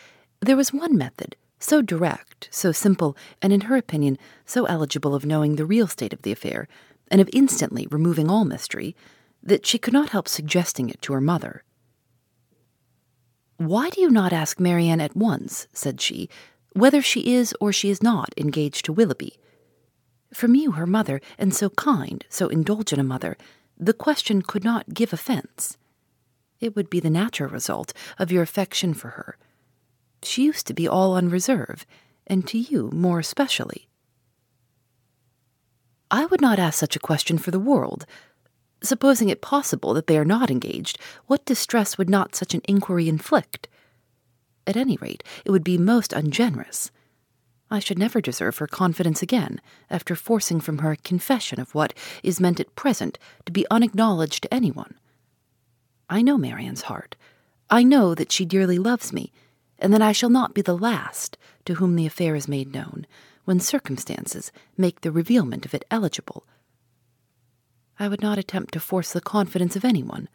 there 0.40 0.56
was 0.56 0.72
one 0.72 0.96
method, 0.96 1.36
so 1.58 1.80
direct, 1.80 2.48
so 2.50 2.70
simple, 2.70 3.16
and 3.40 3.52
in 3.52 3.62
her 3.62 3.76
opinion, 3.76 4.18
so 4.44 4.66
eligible 4.66 5.14
of 5.14 5.24
knowing 5.24 5.56
the 5.56 5.64
real 5.64 5.86
state 5.86 6.12
of 6.12 6.22
the 6.22 6.32
affair, 6.32 6.68
and 7.10 7.20
of 7.20 7.30
instantly 7.32 7.88
removing 7.90 8.28
all 8.30 8.44
mystery, 8.44 8.94
that 9.44 9.66
she 9.66 9.78
could 9.78 9.92
not 9.92 10.08
help 10.08 10.26
suggesting 10.26 10.88
it 10.88 11.00
to 11.02 11.12
her 11.12 11.20
mother. 11.20 11.62
Why 13.58 13.90
do 13.90 14.00
you 14.00 14.10
not 14.10 14.32
ask 14.32 14.58
Marianne 14.58 15.00
at 15.00 15.14
once, 15.14 15.68
said 15.72 16.00
she, 16.00 16.28
whether 16.72 17.00
she 17.00 17.34
is 17.34 17.54
or 17.60 17.72
she 17.72 17.90
is 17.90 18.02
not 18.02 18.34
engaged 18.36 18.84
to 18.86 18.92
Willoughby? 18.92 19.38
From 20.32 20.56
you, 20.56 20.72
her 20.72 20.86
mother, 20.86 21.20
and 21.38 21.54
so 21.54 21.70
kind, 21.70 22.24
so 22.28 22.48
indulgent 22.48 23.00
a 23.00 23.04
mother, 23.04 23.36
the 23.78 23.92
question 23.92 24.42
could 24.42 24.64
not 24.64 24.92
give 24.94 25.12
offence. 25.12 25.76
It 26.58 26.74
would 26.74 26.90
be 26.90 26.98
the 26.98 27.10
natural 27.10 27.50
result 27.50 27.92
of 28.18 28.32
your 28.32 28.42
affection 28.42 28.94
for 28.94 29.10
her. 29.10 29.36
She 30.22 30.44
used 30.44 30.66
to 30.66 30.74
be 30.74 30.88
all 30.88 31.12
on 31.12 31.28
reserve, 31.28 31.86
and 32.26 32.48
to 32.48 32.58
you 32.58 32.90
more 32.92 33.18
especially. 33.18 33.88
I 36.10 36.26
would 36.26 36.40
not 36.40 36.58
ask 36.58 36.78
such 36.78 36.96
a 36.96 37.00
question 37.00 37.38
for 37.38 37.50
the 37.50 37.60
world. 37.60 38.06
Supposing 38.84 39.30
it 39.30 39.40
possible 39.40 39.94
that 39.94 40.08
they 40.08 40.18
are 40.18 40.26
not 40.26 40.50
engaged, 40.50 40.98
what 41.26 41.46
distress 41.46 41.96
would 41.96 42.10
not 42.10 42.34
such 42.34 42.52
an 42.52 42.60
inquiry 42.68 43.08
inflict? 43.08 43.66
At 44.66 44.76
any 44.76 44.98
rate, 44.98 45.24
it 45.46 45.50
would 45.50 45.64
be 45.64 45.78
most 45.78 46.12
ungenerous. 46.12 46.90
I 47.70 47.78
should 47.78 47.98
never 47.98 48.20
deserve 48.20 48.58
her 48.58 48.66
confidence 48.66 49.22
again, 49.22 49.62
after 49.88 50.14
forcing 50.14 50.60
from 50.60 50.78
her 50.78 50.92
a 50.92 50.96
confession 50.98 51.58
of 51.58 51.74
what 51.74 51.94
is 52.22 52.40
meant 52.40 52.60
at 52.60 52.76
present 52.76 53.18
to 53.46 53.52
be 53.52 53.66
unacknowledged 53.70 54.42
to 54.42 54.52
anyone. 54.52 54.96
I 56.10 56.20
know 56.20 56.36
Marianne's 56.36 56.82
heart. 56.82 57.16
I 57.70 57.84
know 57.84 58.14
that 58.14 58.32
she 58.32 58.44
dearly 58.44 58.78
loves 58.78 59.14
me, 59.14 59.32
and 59.78 59.94
that 59.94 60.02
I 60.02 60.12
shall 60.12 60.28
not 60.28 60.52
be 60.52 60.60
the 60.60 60.76
last 60.76 61.38
to 61.64 61.76
whom 61.76 61.96
the 61.96 62.06
affair 62.06 62.34
is 62.34 62.48
made 62.48 62.74
known, 62.74 63.06
when 63.46 63.60
circumstances 63.60 64.52
make 64.76 65.00
the 65.00 65.10
revealment 65.10 65.64
of 65.64 65.72
it 65.72 65.86
eligible. 65.90 66.46
I 67.98 68.08
would 68.08 68.22
not 68.22 68.38
attempt 68.38 68.74
to 68.74 68.80
force 68.80 69.12
the 69.12 69.20
confidence 69.20 69.76
of 69.76 69.84
anyone, 69.84 70.28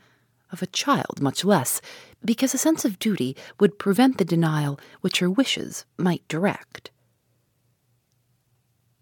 of 0.51 0.61
a 0.61 0.67
child 0.67 1.21
much 1.21 1.43
less, 1.43 1.81
because 2.23 2.53
a 2.53 2.57
sense 2.57 2.85
of 2.85 2.99
duty 2.99 3.35
would 3.59 3.79
prevent 3.79 4.17
the 4.17 4.25
denial 4.25 4.79
which 5.01 5.19
her 5.19 5.29
wishes 5.29 5.85
might 5.97 6.27
direct. 6.27 6.91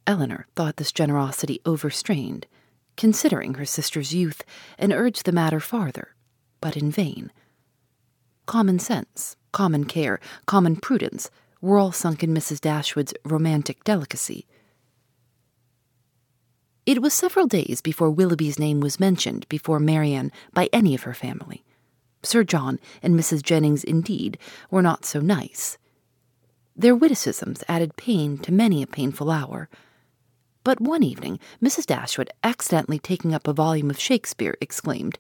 Elinor 0.06 0.48
thought 0.56 0.78
this 0.78 0.92
generosity 0.92 1.60
overstrained, 1.66 2.48
considering 2.96 3.56
her 3.56 3.66
sister's 3.66 4.14
youth, 4.14 4.42
and 4.78 4.94
urged 4.94 5.26
the 5.26 5.32
matter 5.32 5.60
farther, 5.60 6.16
but 6.62 6.78
in 6.78 6.90
vain. 6.90 7.32
Common 8.46 8.80
sense, 8.80 9.36
common 9.52 9.84
care, 9.84 10.20
common 10.46 10.78
prudence 10.78 11.30
were 11.62 11.78
all 11.78 11.92
sunk 11.92 12.24
in 12.24 12.34
Mrs. 12.34 12.62
Dashwood's 12.62 13.14
romantic 13.26 13.84
delicacy. 13.84 14.48
It 16.88 17.02
was 17.02 17.14
several 17.14 17.48
days 17.48 17.82
before 17.82 18.10
Willoughby's 18.10 18.58
name 18.58 18.80
was 18.80 18.98
mentioned 18.98 19.46
before 19.50 19.78
Marianne 19.78 20.32
by 20.54 20.70
any 20.72 20.96
of 20.96 21.02
her 21.02 21.14
family. 21.14 21.66
Sir 22.24 22.46
John 22.46 22.80
and 23.04 23.14
Mrs. 23.14 23.44
Jennings, 23.44 23.84
indeed, 23.84 24.38
were 24.72 24.82
not 24.82 25.04
so 25.04 25.20
nice. 25.20 25.78
Their 26.78 26.96
witticisms 26.96 27.62
added 27.68 27.98
pain 27.98 28.38
to 28.38 28.54
many 28.54 28.82
a 28.82 28.88
painful 28.88 29.30
hour. 29.30 29.68
But 30.64 30.80
one 30.80 31.04
evening, 31.04 31.42
Mrs. 31.62 31.86
Dashwood, 31.88 32.32
accidentally 32.42 33.00
taking 33.00 33.34
up 33.34 33.50
a 33.50 33.54
volume 33.54 33.90
of 33.90 34.00
Shakespeare, 34.00 34.56
exclaimed, 34.62 35.20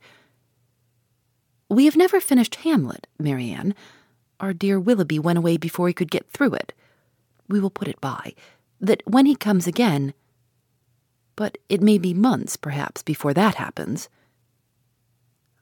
We 1.67 1.83
have 1.83 1.97
never 1.97 2.21
finished 2.21 2.55
Hamlet, 2.55 3.07
Marianne. 3.19 3.75
Our 4.39 4.53
dear 4.53 4.79
Willoughby 4.79 5.19
went 5.19 5.37
away 5.37 5.57
before 5.57 5.89
he 5.89 5.93
could 5.93 6.11
get 6.11 6.31
through 6.31 6.53
it. 6.53 6.71
We 7.49 7.59
will 7.59 7.69
put 7.69 7.89
it 7.89 7.99
by, 7.99 8.35
that 8.79 9.03
when 9.05 9.25
he 9.25 9.35
comes 9.35 9.67
again, 9.67 10.13
but 11.37 11.57
it 11.69 11.81
may 11.81 11.97
be 11.97 12.13
months, 12.13 12.57
perhaps, 12.57 13.01
before 13.01 13.33
that 13.33 13.55
happens. 13.55 14.09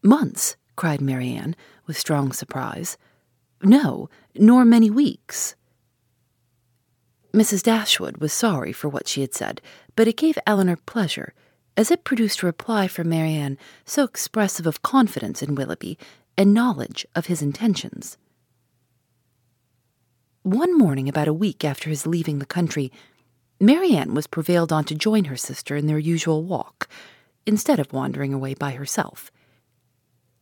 Months, 0.02 0.56
cried 0.76 1.02
Marianne, 1.02 1.56
with 1.86 2.00
strong 2.00 2.32
surprise. 2.32 2.98
No, 3.62 4.10
nor 4.34 4.66
many 4.66 4.90
weeks. 4.90 5.56
Mrs. 7.34 7.62
Dashwood 7.62 8.18
was 8.18 8.32
sorry 8.32 8.72
for 8.72 8.88
what 8.88 9.08
she 9.08 9.20
had 9.22 9.34
said, 9.34 9.62
but 9.98 10.08
it 10.08 10.16
gave 10.18 10.38
Elinor 10.48 10.78
pleasure, 10.78 11.34
as 11.76 11.92
it 11.92 12.06
produced 12.06 12.42
a 12.42 12.46
reply 12.46 12.88
from 12.88 13.10
Marianne 13.10 13.58
so 13.84 14.06
expressive 14.06 14.66
of 14.66 14.82
confidence 14.82 15.44
in 15.44 15.56
Willoughby 15.56 15.98
and 16.38 16.54
knowledge 16.54 17.06
of 17.14 17.26
his 17.26 17.42
intentions. 17.42 18.18
One 20.44 20.78
morning, 20.78 21.10
about 21.10 21.28
a 21.28 21.34
week 21.34 21.66
after 21.66 21.90
his 21.90 22.08
leaving 22.08 22.40
the 22.40 22.46
country, 22.46 22.94
Marianne 23.60 24.13
was 24.13 24.28
prevailed 24.28 24.74
on 24.74 24.84
to 24.86 24.96
join 24.96 25.26
her 25.26 25.38
sister 25.38 25.76
in 25.76 25.88
their 25.88 26.00
usual 26.00 26.44
walk, 26.44 26.89
instead 27.46 27.80
of 27.80 27.94
wandering 27.94 28.34
away 28.34 28.54
by 28.54 28.72
herself. 28.72 29.32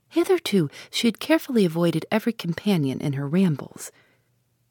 Hitherto, 0.10 0.70
she 0.90 1.08
had 1.08 1.20
carefully 1.20 1.66
avoided 1.66 2.06
every 2.12 2.34
companion 2.34 3.02
in 3.02 3.14
her 3.14 3.28
rambles. 3.28 3.92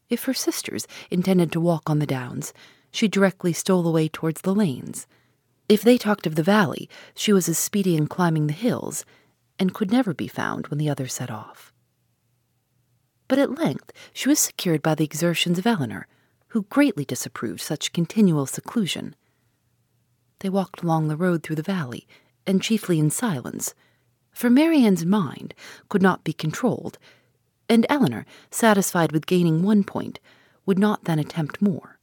If 0.09 0.24
her 0.24 0.35
sisters 0.35 0.87
intended 1.11 1.52
to 1.52 1.61
walk 1.61 1.88
on 1.88 1.98
the 1.98 2.07
downs, 2.07 2.52
she 2.90 3.09
directly 3.09 3.52
stole 3.52 3.87
away 3.87 4.09
towards 4.09 4.42
the 4.42 4.55
lanes. 4.55 5.07
If 5.68 5.83
they 5.83 5.98
talked 5.98 6.26
of 6.26 6.35
the 6.35 6.42
valley, 6.42 6.88
she 7.14 7.33
was 7.33 7.48
as 7.48 7.59
speedy 7.59 7.96
in 7.96 8.07
climbing 8.07 8.46
the 8.46 8.52
hills, 8.52 9.05
and 9.59 9.74
could 9.74 9.90
never 9.90 10.14
be 10.14 10.28
found 10.28 10.68
when 10.68 10.78
the 10.78 10.90
others 10.90 11.14
set 11.14 11.31
off 11.31 11.72
but 13.33 13.38
at 13.38 13.59
length 13.59 13.92
she 14.12 14.28
was 14.28 14.38
secured 14.38 14.83
by 14.83 14.94
the 14.94 15.05
exertions 15.05 15.59
of 15.59 15.66
Elinor, 15.66 16.07
who 16.52 16.64
greatly 16.64 17.04
disapproved 17.06 17.62
such 17.62 17.94
continual 17.94 18.44
seclusion. 18.44 19.16
They 20.40 20.50
walked 20.50 20.82
along 20.82 21.08
the 21.08 21.16
road 21.16 21.42
through 21.42 21.56
the 21.56 21.62
valley, 21.62 22.06
and 22.46 22.60
chiefly 22.60 22.98
in 22.98 23.08
silence, 23.08 23.74
for 24.32 24.50
Marianne's 24.50 25.06
mind 25.06 25.54
could 25.88 26.02
not 26.02 26.24
be 26.24 26.34
controlled, 26.34 26.98
and 27.70 27.86
Elinor, 27.88 28.26
satisfied 28.50 29.12
with 29.12 29.24
gaining 29.24 29.62
one 29.62 29.82
point, 29.82 30.20
would 30.66 30.78
not 30.78 31.04
then 31.04 31.18
attempt 31.18 31.62
more. 31.62 31.98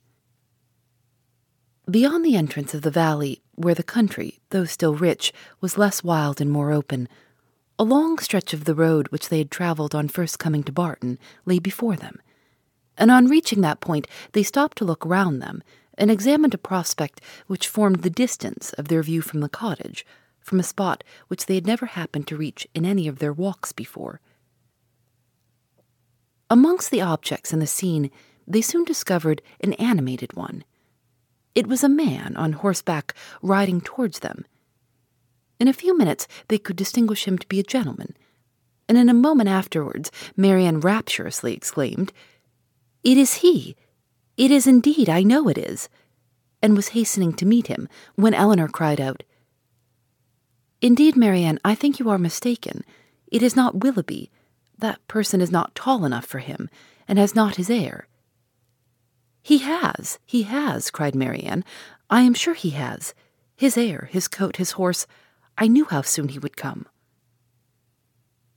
Beyond 1.87 2.25
the 2.25 2.35
entrance 2.35 2.73
of 2.73 2.81
the 2.81 2.89
valley, 2.89 3.43
where 3.53 3.75
the 3.75 3.83
country, 3.83 4.39
though 4.49 4.65
still 4.65 4.95
rich, 4.95 5.31
was 5.61 5.77
less 5.77 6.03
wild 6.03 6.41
and 6.41 6.49
more 6.49 6.71
open, 6.71 7.07
a 7.77 7.83
long 7.83 8.17
stretch 8.17 8.51
of 8.53 8.65
the 8.65 8.75
road 8.75 9.09
which 9.09 9.29
they 9.29 9.37
had 9.37 9.51
travelled 9.51 9.93
on 9.93 10.07
first 10.07 10.39
coming 10.39 10.63
to 10.63 10.71
Barton 10.71 11.19
lay 11.45 11.59
before 11.59 11.95
them, 11.95 12.19
and 12.99 13.09
on 13.09 13.27
reaching 13.27 13.61
that 13.61 13.79
point 13.79 14.07
they 14.33 14.43
stopped 14.43 14.77
to 14.77 14.85
look 14.85 15.03
round 15.05 15.41
them 15.41 15.63
and 15.97 16.11
examined 16.11 16.53
a 16.53 16.59
prospect 16.59 17.21
which 17.47 17.67
formed 17.67 18.03
the 18.03 18.09
distance 18.09 18.73
of 18.73 18.87
their 18.87 19.01
view 19.01 19.21
from 19.21 19.39
the 19.39 19.49
cottage, 19.49 20.05
from 20.39 20.59
a 20.59 20.63
spot 20.63 21.03
which 21.27 21.47
they 21.47 21.55
had 21.55 21.65
never 21.65 21.87
happened 21.87 22.27
to 22.27 22.37
reach 22.37 22.67
in 22.75 22.85
any 22.85 23.07
of 23.07 23.17
their 23.19 23.33
walks 23.33 23.71
before. 23.71 24.21
Amongst 26.49 26.91
the 26.91 27.01
objects 27.01 27.51
in 27.51 27.59
the 27.59 27.67
scene, 27.67 28.11
they 28.47 28.61
soon 28.61 28.83
discovered 28.83 29.41
an 29.61 29.73
animated 29.73 30.33
one. 30.33 30.63
It 31.55 31.67
was 31.67 31.83
a 31.83 31.89
man 31.89 32.35
on 32.37 32.53
horseback 32.53 33.15
riding 33.41 33.81
towards 33.81 34.19
them 34.19 34.45
in 35.59 35.67
a 35.67 35.73
few 35.73 35.97
minutes, 35.97 36.27
they 36.47 36.57
could 36.57 36.77
distinguish 36.77 37.27
him 37.27 37.37
to 37.37 37.47
be 37.47 37.59
a 37.59 37.63
gentleman, 37.63 38.15
and 38.87 38.97
in 38.97 39.09
a 39.09 39.13
moment 39.13 39.49
afterwards, 39.49 40.09
Marianne 40.37 40.79
rapturously 40.79 41.53
exclaimed, 41.53 42.13
It 43.03 43.17
is 43.17 43.35
he! 43.35 43.75
It 44.37 44.51
is 44.51 44.67
indeed, 44.67 45.09
I 45.09 45.23
know 45.23 45.47
it 45.47 45.57
is! 45.57 45.89
and 46.61 46.75
was 46.75 46.89
hastening 46.89 47.33
to 47.33 47.45
meet 47.45 47.67
him 47.67 47.87
when 48.15 48.33
Elinor 48.33 48.67
cried 48.67 48.99
out, 48.99 49.23
Indeed, 50.81 51.15
Marianne, 51.17 51.59
I 51.63 51.75
think 51.75 51.99
you 51.99 52.09
are 52.09 52.17
mistaken. 52.17 52.83
It 53.27 53.43
is 53.43 53.55
not 53.55 53.83
Willoughby. 53.83 54.31
That 54.77 55.05
person 55.07 55.41
is 55.41 55.51
not 55.51 55.75
tall 55.75 56.05
enough 56.05 56.25
for 56.25 56.39
him, 56.39 56.69
and 57.07 57.19
has 57.19 57.35
not 57.35 57.57
his 57.57 57.69
air. 57.69 58.07
He 59.41 59.57
has, 59.59 60.19
he 60.25 60.43
has, 60.43 60.89
cried 60.89 61.15
Marianne. 61.15 61.65
I 62.09 62.21
am 62.21 62.33
sure 62.33 62.53
he 62.53 62.71
has. 62.71 63.13
His 63.57 63.77
air, 63.77 64.07
his 64.11 64.27
coat, 64.29 64.55
his 64.55 64.71
horse, 64.71 65.05
I 65.57 65.67
knew 65.67 65.85
how 65.85 66.01
soon 66.01 66.29
he 66.29 66.39
would 66.39 66.55
come. 66.55 66.85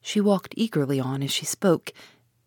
She 0.01 0.21
walked 0.21 0.55
eagerly 0.57 1.01
on 1.01 1.23
as 1.23 1.33
she 1.33 1.45
spoke, 1.45 1.93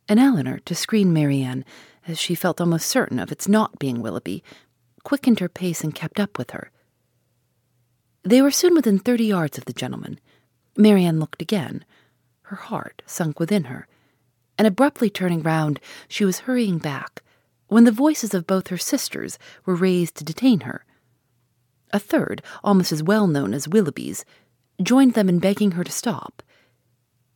and 0.07 0.19
Elinor, 0.19 0.59
to 0.59 0.75
screen 0.75 1.13
Marianne, 1.13 1.65
as 2.07 2.19
she 2.19 2.35
felt 2.35 2.61
almost 2.61 2.87
certain 2.87 3.19
of 3.19 3.31
its 3.31 3.47
not 3.47 3.79
being 3.79 4.01
Willoughby, 4.01 4.43
quickened 5.03 5.39
her 5.39 5.49
pace 5.49 5.83
and 5.83 5.95
kept 5.95 6.19
up 6.19 6.37
with 6.37 6.51
her. 6.51 6.71
They 8.23 8.41
were 8.41 8.51
soon 8.51 8.73
within 8.73 8.99
thirty 8.99 9.25
yards 9.25 9.57
of 9.57 9.65
the 9.65 9.73
gentleman. 9.73 10.19
Marianne 10.77 11.19
looked 11.19 11.41
again. 11.41 11.85
Her 12.43 12.55
heart 12.55 13.01
sunk 13.05 13.39
within 13.39 13.65
her, 13.65 13.87
and 14.57 14.67
abruptly 14.67 15.09
turning 15.09 15.41
round, 15.41 15.79
she 16.07 16.25
was 16.25 16.39
hurrying 16.39 16.77
back, 16.77 17.23
when 17.67 17.83
the 17.85 17.91
voices 17.91 18.33
of 18.33 18.47
both 18.47 18.67
her 18.67 18.77
sisters 18.77 19.39
were 19.65 19.75
raised 19.75 20.15
to 20.15 20.23
detain 20.23 20.61
her. 20.61 20.85
A 21.91 21.99
third, 21.99 22.41
almost 22.63 22.91
as 22.91 23.01
well 23.01 23.25
known 23.27 23.53
as 23.53 23.67
Willoughby's, 23.67 24.25
joined 24.81 25.13
them 25.13 25.29
in 25.29 25.39
begging 25.39 25.71
her 25.71 25.83
to 25.83 25.91
stop, 25.91 26.43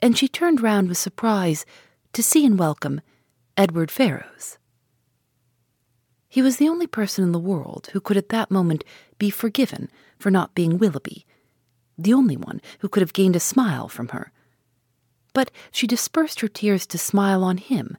and 0.01 0.17
she 0.17 0.27
turned 0.27 0.61
round 0.61 0.89
with 0.89 0.97
surprise 0.97 1.65
to 2.13 2.23
see 2.23 2.45
and 2.45 2.57
welcome 2.57 3.01
Edward 3.55 3.91
Ferrars. 3.91 4.57
He 6.27 6.41
was 6.41 6.57
the 6.57 6.67
only 6.67 6.87
person 6.87 7.23
in 7.23 7.31
the 7.31 7.39
world 7.39 7.89
who 7.93 8.01
could 8.01 8.17
at 8.17 8.29
that 8.29 8.49
moment 8.49 8.83
be 9.19 9.29
forgiven 9.29 9.89
for 10.17 10.31
not 10.31 10.55
being 10.55 10.77
Willoughby, 10.77 11.25
the 11.97 12.13
only 12.13 12.35
one 12.35 12.61
who 12.79 12.89
could 12.89 13.01
have 13.01 13.13
gained 13.13 13.35
a 13.35 13.39
smile 13.39 13.87
from 13.87 14.09
her. 14.09 14.31
But 15.33 15.51
she 15.71 15.85
dispersed 15.85 16.41
her 16.41 16.47
tears 16.47 16.87
to 16.87 16.97
smile 16.97 17.43
on 17.43 17.57
him, 17.57 17.95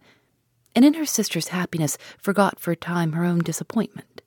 and 0.75 0.85
in 0.85 0.95
her 0.95 1.07
sister's 1.07 1.49
happiness 1.49 1.97
forgot 2.19 2.59
for 2.59 2.73
a 2.73 2.77
time 2.77 3.13
her 3.13 3.25
own 3.25 3.39
disappointment. 3.41 4.23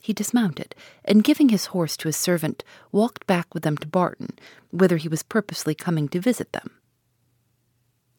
He 0.00 0.12
dismounted, 0.12 0.74
and 1.04 1.24
giving 1.24 1.48
his 1.48 1.66
horse 1.66 1.96
to 1.98 2.08
his 2.08 2.16
servant, 2.16 2.62
walked 2.92 3.26
back 3.26 3.52
with 3.52 3.64
them 3.64 3.76
to 3.78 3.86
Barton, 3.86 4.38
whither 4.70 4.96
he 4.96 5.08
was 5.08 5.22
purposely 5.22 5.74
coming 5.74 6.08
to 6.08 6.20
visit 6.20 6.52
them. 6.52 6.79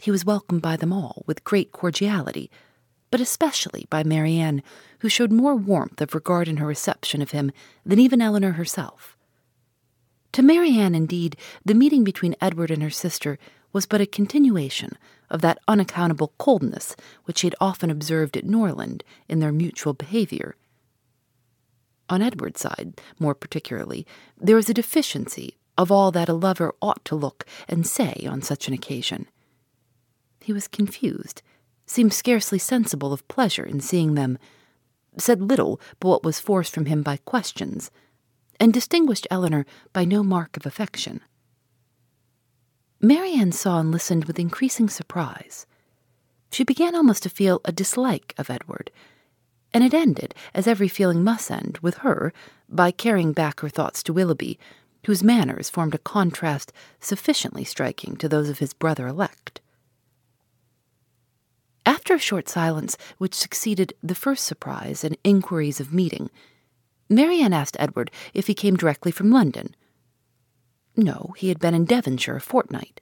He 0.02 0.10
was 0.10 0.26
welcomed 0.26 0.64
by 0.64 0.78
them 0.78 0.92
all 0.92 1.22
with 1.28 1.44
great 1.44 1.72
cordiality, 1.72 2.50
but 3.12 3.22
especially 3.22 3.86
by 3.92 4.04
Marianne, 4.04 4.64
who 5.00 5.10
showed 5.10 5.32
more 5.32 5.56
warmth 5.56 6.02
of 6.02 6.16
regard 6.16 6.48
in 6.48 6.58
her 6.58 6.66
reception 6.66 7.22
of 7.22 7.32
him 7.32 7.52
than 7.86 8.00
even 8.00 8.20
Elinor 8.20 8.54
herself. 8.54 9.16
To 10.32 10.42
Marianne, 10.42 10.96
indeed, 10.96 11.38
the 11.64 11.76
meeting 11.76 12.04
between 12.04 12.36
Edward 12.42 12.72
and 12.72 12.82
her 12.82 12.90
sister 12.90 13.38
was 13.74 13.86
but 13.86 14.02
a 14.02 14.08
continuation 14.08 14.98
of 15.30 15.42
that 15.42 15.60
unaccountable 15.68 16.34
coldness 16.40 16.96
which 17.26 17.38
she 17.38 17.48
had 17.48 17.56
often 17.62 17.92
observed 17.92 18.36
at 18.36 18.44
Norland 18.44 19.04
in 19.30 19.40
their 19.40 19.52
mutual 19.52 19.94
behavior. 19.94 20.56
On 22.10 22.24
Edward's 22.24 22.60
side, 22.60 23.00
more 23.20 23.36
particularly, 23.36 24.08
there 24.36 24.56
was 24.56 24.68
a 24.68 24.74
deficiency 24.74 25.58
of 25.78 25.92
all 25.92 26.12
that 26.12 26.28
a 26.28 26.34
lover 26.34 26.74
ought 26.82 27.06
to 27.06 27.16
look 27.16 27.46
and 27.70 27.86
say 27.86 28.26
on 28.28 28.42
such 28.42 28.68
an 28.68 28.74
occasion. 28.74 29.28
He 30.42 30.54
was 30.54 30.68
confused, 30.68 31.42
seemed 31.86 32.14
scarcely 32.14 32.58
sensible 32.58 33.14
of 33.14 33.28
pleasure 33.28 33.66
in 33.66 33.80
seeing 33.80 34.16
them, 34.16 34.38
said 35.18 35.42
little 35.42 35.80
but 36.00 36.08
what 36.08 36.24
was 36.24 36.40
forced 36.40 36.74
from 36.74 36.86
him 36.86 37.04
by 37.04 37.18
questions, 37.18 37.92
and 38.60 38.74
distinguished 38.74 39.28
Elinor 39.30 39.66
by 39.94 40.06
no 40.06 40.24
mark 40.24 40.58
of 40.58 40.66
affection. 40.66 41.22
Marianne 43.00 43.52
saw 43.52 43.80
and 43.80 43.92
listened 43.92 44.26
with 44.26 44.40
increasing 44.40 44.88
surprise. 44.90 45.66
She 46.52 46.64
began 46.64 46.96
almost 46.96 47.24
to 47.24 47.30
feel 47.30 47.62
a 47.66 47.72
dislike 47.72 48.36
of 48.38 48.50
Edward, 48.50 48.92
and 49.74 49.84
it 49.84 49.94
ended, 49.94 50.36
as 50.54 50.68
every 50.68 50.88
feeling 50.88 51.24
must 51.24 51.50
end, 51.50 51.78
with 51.82 52.00
her, 52.00 52.34
by 52.70 52.92
carrying 52.92 53.32
back 53.32 53.62
her 53.62 53.70
thoughts 53.70 54.04
to 54.04 54.14
Willoughby, 54.14 54.60
whose 55.06 55.24
manners 55.24 55.70
formed 55.70 55.96
a 55.96 56.00
contrast 56.00 56.72
sufficiently 57.00 57.64
striking 57.64 58.16
to 58.18 58.30
those 58.30 58.50
of 58.50 58.60
his 58.60 58.74
brother 58.74 59.08
elect. 59.08 59.61
After 61.86 62.14
a 62.14 62.20
short 62.20 62.48
silence, 62.48 62.98
which 63.18 63.34
succeeded 63.34 63.94
the 64.04 64.16
first 64.16 64.46
surprise 64.46 65.04
and 65.04 65.18
inquiries 65.24 65.80
of 65.80 65.94
meeting, 65.94 66.30
Marianne 67.10 67.54
asked 67.54 67.78
Edward 67.80 68.12
if 68.34 68.48
he 68.48 68.54
came 68.54 68.76
directly 68.76 69.12
from 69.12 69.32
London, 69.32 69.76
no, 70.96 71.34
he 71.38 71.50
had 71.50 71.60
been 71.60 71.74
in 71.74 71.86
Devonshire 71.86 72.36
a 72.36 72.42
fortnight. 72.42 73.00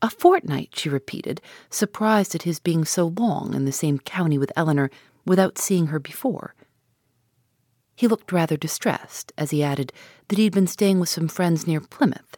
A 0.00 0.10
fortnight, 0.10 0.70
she 0.74 0.88
repeated, 0.88 1.40
surprised 1.70 2.34
at 2.34 2.42
his 2.42 2.60
being 2.60 2.84
so 2.84 3.12
long 3.18 3.54
in 3.54 3.64
the 3.64 3.72
same 3.72 3.98
county 3.98 4.38
with 4.38 4.52
Elinor 4.54 4.90
without 5.26 5.58
seeing 5.58 5.88
her 5.88 5.98
before. 5.98 6.54
He 7.96 8.08
looked 8.08 8.32
rather 8.32 8.56
distressed 8.56 9.32
as 9.38 9.50
he 9.50 9.62
added 9.62 9.92
that 10.28 10.38
he 10.38 10.44
had 10.44 10.52
been 10.52 10.66
staying 10.66 11.00
with 11.00 11.08
some 11.08 11.28
friends 11.28 11.66
near 11.66 11.80
Plymouth. 11.80 12.36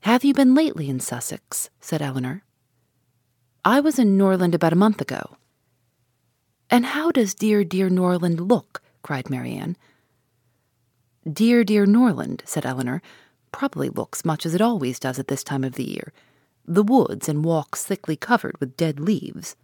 Have 0.00 0.24
you 0.24 0.34
been 0.34 0.54
lately 0.54 0.88
in 0.88 1.00
Sussex? 1.00 1.70
said 1.80 2.02
Elinor. 2.02 2.42
I 3.64 3.80
was 3.80 3.98
in 3.98 4.16
Norland 4.16 4.54
about 4.54 4.72
a 4.72 4.76
month 4.76 5.00
ago. 5.00 5.36
And 6.68 6.86
how 6.86 7.10
does 7.12 7.34
dear, 7.34 7.62
dear 7.64 7.88
Norland 7.88 8.40
look? 8.40 8.82
cried 9.02 9.30
Marianne. 9.30 9.76
Dear, 11.30 11.62
dear 11.62 11.86
Norland, 11.86 12.42
said 12.44 12.66
Elinor, 12.66 13.02
probably 13.52 13.88
looks 13.88 14.24
much 14.24 14.44
as 14.44 14.54
it 14.54 14.60
always 14.60 14.98
does 14.98 15.18
at 15.18 15.28
this 15.28 15.44
time 15.44 15.62
of 15.62 15.74
the 15.74 15.88
year 15.88 16.12
the 16.64 16.82
woods 16.82 17.28
and 17.28 17.44
walks 17.44 17.84
thickly 17.84 18.16
covered 18.16 18.58
with 18.58 18.76
dead 18.76 19.00
leaves. 19.00 19.56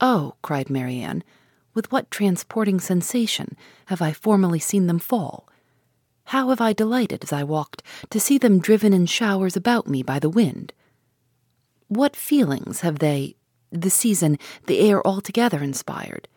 Oh, 0.00 0.34
cried 0.42 0.70
Marianne, 0.70 1.24
with 1.74 1.90
what 1.90 2.10
transporting 2.10 2.78
sensation 2.78 3.56
have 3.86 4.02
I 4.02 4.12
formerly 4.12 4.58
seen 4.58 4.86
them 4.86 4.98
fall! 4.98 5.48
How 6.24 6.50
have 6.50 6.60
I 6.60 6.72
delighted 6.72 7.24
as 7.24 7.32
I 7.32 7.42
walked 7.42 7.82
to 8.10 8.20
see 8.20 8.36
them 8.38 8.58
driven 8.58 8.92
in 8.92 9.06
showers 9.06 9.56
about 9.56 9.88
me 9.88 10.02
by 10.02 10.18
the 10.18 10.28
wind! 10.28 10.72
What 11.88 12.16
feelings 12.16 12.80
have 12.80 12.98
they, 12.98 13.36
the 13.70 13.90
season, 13.90 14.38
the 14.66 14.80
air 14.80 15.06
altogether 15.06 15.62
inspired? 15.62 16.28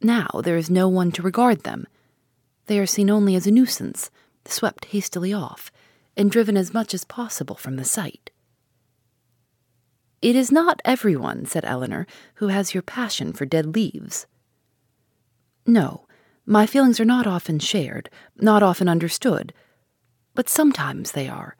Now 0.00 0.28
there 0.42 0.56
is 0.56 0.68
no 0.68 0.88
one 0.88 1.12
to 1.12 1.22
regard 1.22 1.62
them 1.62 1.86
they 2.66 2.78
are 2.78 2.86
seen 2.86 3.10
only 3.10 3.34
as 3.34 3.46
a 3.46 3.50
nuisance, 3.50 4.10
swept 4.46 4.86
hastily 4.86 5.32
off, 5.32 5.70
and 6.16 6.30
driven 6.30 6.56
as 6.56 6.74
much 6.74 6.94
as 6.94 7.04
possible 7.04 7.56
from 7.56 7.76
the 7.76 7.84
sight. 7.84 8.30
It 10.20 10.36
is 10.36 10.52
not 10.52 10.80
everyone, 10.84 11.46
said 11.46 11.64
Elinor, 11.64 12.06
who 12.36 12.48
has 12.48 12.74
your 12.74 12.82
passion 12.82 13.32
for 13.32 13.44
dead 13.44 13.74
leaves. 13.74 14.26
No, 15.66 16.06
my 16.46 16.66
feelings 16.66 17.00
are 17.00 17.04
not 17.04 17.26
often 17.26 17.58
shared, 17.58 18.08
not 18.36 18.62
often 18.62 18.88
understood, 18.88 19.52
but 20.34 20.48
sometimes 20.48 21.12
they 21.12 21.28
are. 21.28 21.56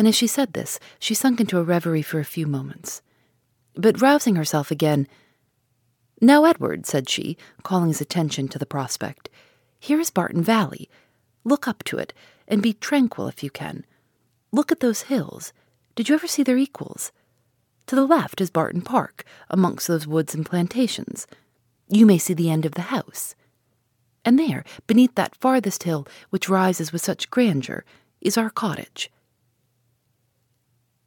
And 0.00 0.08
as 0.08 0.14
she 0.14 0.26
said 0.26 0.54
this, 0.54 0.80
she 0.98 1.12
sunk 1.12 1.42
into 1.42 1.58
a 1.58 1.62
reverie 1.62 2.00
for 2.00 2.20
a 2.20 2.24
few 2.24 2.46
moments. 2.46 3.02
But 3.74 4.00
rousing 4.00 4.34
herself 4.34 4.70
again, 4.70 5.06
Now, 6.22 6.46
Edward, 6.46 6.86
said 6.86 7.06
she, 7.06 7.36
calling 7.62 7.88
his 7.88 8.00
attention 8.00 8.48
to 8.48 8.58
the 8.58 8.64
prospect, 8.64 9.28
here 9.78 10.00
is 10.00 10.08
Barton 10.08 10.42
Valley. 10.42 10.88
Look 11.44 11.68
up 11.68 11.84
to 11.84 11.98
it, 11.98 12.14
and 12.48 12.62
be 12.62 12.72
tranquil 12.72 13.28
if 13.28 13.42
you 13.42 13.50
can. 13.50 13.84
Look 14.52 14.72
at 14.72 14.80
those 14.80 15.02
hills. 15.02 15.52
Did 15.96 16.08
you 16.08 16.14
ever 16.14 16.26
see 16.26 16.44
their 16.44 16.56
equals? 16.56 17.12
To 17.84 17.94
the 17.94 18.06
left 18.06 18.40
is 18.40 18.48
Barton 18.48 18.80
Park, 18.80 19.26
amongst 19.50 19.86
those 19.86 20.06
woods 20.06 20.34
and 20.34 20.46
plantations. 20.46 21.26
You 21.88 22.06
may 22.06 22.16
see 22.16 22.32
the 22.32 22.48
end 22.48 22.64
of 22.64 22.72
the 22.72 22.88
house. 22.88 23.34
And 24.24 24.38
there, 24.38 24.64
beneath 24.86 25.14
that 25.16 25.36
farthest 25.36 25.82
hill, 25.82 26.08
which 26.30 26.48
rises 26.48 26.90
with 26.90 27.02
such 27.02 27.28
grandeur, 27.28 27.84
is 28.22 28.38
our 28.38 28.48
cottage. 28.48 29.10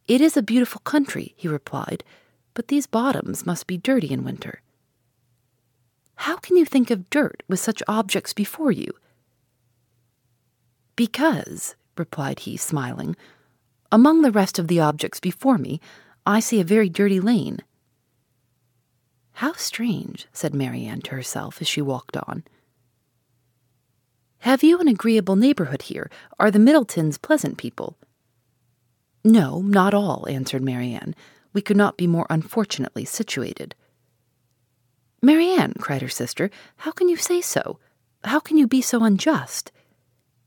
It 0.07 0.19
is 0.19 0.35
a 0.35 0.41
beautiful 0.41 0.81
country, 0.81 1.33
he 1.37 1.47
replied, 1.47 2.03
but 2.53 2.67
these 2.67 2.87
bottoms 2.87 3.45
must 3.45 3.67
be 3.67 3.77
dirty 3.77 4.11
in 4.11 4.23
winter. 4.23 4.61
How 6.15 6.37
can 6.37 6.57
you 6.57 6.65
think 6.65 6.91
of 6.91 7.09
dirt 7.09 7.41
with 7.47 7.59
such 7.59 7.81
objects 7.87 8.33
before 8.33 8.71
you? 8.71 8.91
Because, 10.95 11.75
replied 11.97 12.39
he, 12.41 12.57
smiling, 12.57 13.15
among 13.91 14.21
the 14.21 14.31
rest 14.31 14.59
of 14.59 14.67
the 14.67 14.79
objects 14.79 15.19
before 15.19 15.57
me, 15.57 15.79
I 16.25 16.39
see 16.39 16.59
a 16.59 16.65
very 16.65 16.89
dirty 16.89 17.19
lane. 17.19 17.59
How 19.33 19.53
strange, 19.53 20.27
said 20.33 20.53
Marianne 20.53 21.01
to 21.01 21.11
herself 21.11 21.61
as 21.61 21.67
she 21.67 21.81
walked 21.81 22.17
on. 22.17 22.43
Have 24.39 24.63
you 24.63 24.79
an 24.79 24.87
agreeable 24.87 25.35
neighborhood 25.35 25.83
here? 25.83 26.09
Are 26.39 26.51
the 26.51 26.59
Middletons 26.59 27.17
pleasant 27.17 27.57
people? 27.57 27.97
No, 29.23 29.61
not 29.61 29.93
all, 29.93 30.27
answered 30.27 30.61
Marianne. 30.61 31.15
We 31.53 31.61
could 31.61 31.77
not 31.77 31.97
be 31.97 32.07
more 32.07 32.27
unfortunately 32.29 33.05
situated. 33.05 33.75
Marianne, 35.21 35.73
cried 35.79 36.01
her 36.01 36.09
sister, 36.09 36.49
how 36.77 36.91
can 36.91 37.07
you 37.07 37.15
say 37.15 37.39
so? 37.39 37.79
How 38.25 38.39
can 38.39 38.57
you 38.57 38.67
be 38.67 38.81
so 38.81 39.03
unjust? 39.03 39.71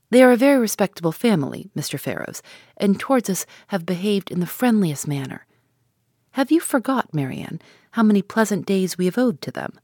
They 0.09 0.23
are 0.23 0.31
a 0.31 0.37
very 0.37 0.59
respectable 0.59 1.11
family, 1.11 1.69
Mr. 1.75 1.99
Ferrars, 1.99 2.41
and 2.77 2.99
towards 2.99 3.29
us 3.29 3.45
have 3.67 3.85
behaved 3.85 4.31
in 4.31 4.39
the 4.39 4.45
friendliest 4.45 5.07
manner. 5.07 5.45
Have 6.31 6.51
you 6.51 6.59
forgot, 6.59 7.13
Marianne, 7.13 7.59
how 7.91 8.03
many 8.03 8.21
pleasant 8.21 8.65
days 8.65 8.97
we 8.97 9.05
have 9.05 9.17
owed 9.17 9.41
to 9.41 9.51
them? 9.51 9.79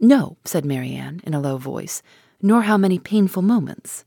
No, 0.00 0.38
said 0.46 0.64
Marianne 0.64 1.20
in 1.24 1.34
a 1.34 1.40
low 1.40 1.58
voice, 1.58 2.02
nor 2.40 2.62
how 2.62 2.78
many 2.78 2.98
painful 2.98 3.42
moments. 3.42 4.06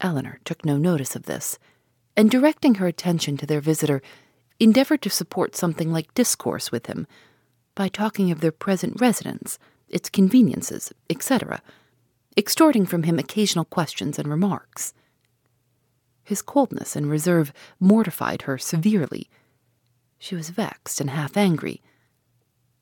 Elinor 0.00 0.40
took 0.44 0.64
no 0.64 0.76
notice 0.76 1.16
of 1.16 1.24
this, 1.24 1.58
and 2.16 2.30
directing 2.30 2.76
her 2.76 2.86
attention 2.86 3.36
to 3.36 3.46
their 3.46 3.60
visitor, 3.60 4.02
endeavored 4.58 5.02
to 5.02 5.10
support 5.10 5.56
something 5.56 5.92
like 5.92 6.14
discourse 6.14 6.72
with 6.72 6.86
him 6.86 7.06
by 7.74 7.88
talking 7.88 8.30
of 8.30 8.40
their 8.40 8.52
present 8.52 9.00
residence, 9.00 9.58
its 9.88 10.08
conveniences, 10.08 10.92
etc., 11.10 11.62
extorting 12.36 12.86
from 12.86 13.04
him 13.04 13.18
occasional 13.18 13.64
questions 13.64 14.18
and 14.18 14.28
remarks. 14.28 14.94
His 16.24 16.42
coldness 16.42 16.96
and 16.96 17.08
reserve 17.08 17.52
mortified 17.78 18.42
her 18.42 18.58
severely. 18.58 19.28
She 20.18 20.34
was 20.34 20.50
vexed 20.50 21.00
and 21.00 21.10
half 21.10 21.36
angry, 21.36 21.82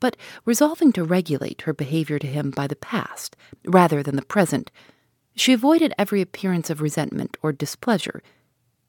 but 0.00 0.16
resolving 0.44 0.92
to 0.92 1.04
regulate 1.04 1.62
her 1.62 1.72
behavior 1.72 2.18
to 2.18 2.26
him 2.26 2.50
by 2.50 2.66
the 2.66 2.76
past 2.76 3.36
rather 3.64 4.02
than 4.02 4.16
the 4.16 4.22
present, 4.22 4.70
she 5.34 5.52
avoided 5.52 5.94
every 5.98 6.20
appearance 6.20 6.70
of 6.70 6.80
resentment 6.80 7.36
or 7.42 7.52
displeasure, 7.52 8.22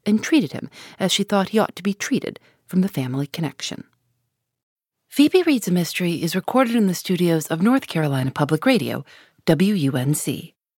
and 0.04 0.22
treated 0.22 0.52
him 0.52 0.70
as 0.98 1.12
she 1.12 1.24
thought 1.24 1.50
he 1.50 1.58
ought 1.58 1.76
to 1.76 1.82
be 1.82 1.94
treated 1.94 2.38
from 2.66 2.80
the 2.80 2.88
family 2.88 3.26
connection. 3.26 3.84
Phoebe 5.08 5.42
Reads 5.44 5.68
a 5.68 5.72
Mystery 5.72 6.22
is 6.22 6.36
recorded 6.36 6.74
in 6.74 6.88
the 6.88 6.94
studios 6.94 7.46
of 7.46 7.62
North 7.62 7.86
Carolina 7.86 8.30
Public 8.30 8.66
Radio, 8.66 9.04
WUNC. 9.46 10.55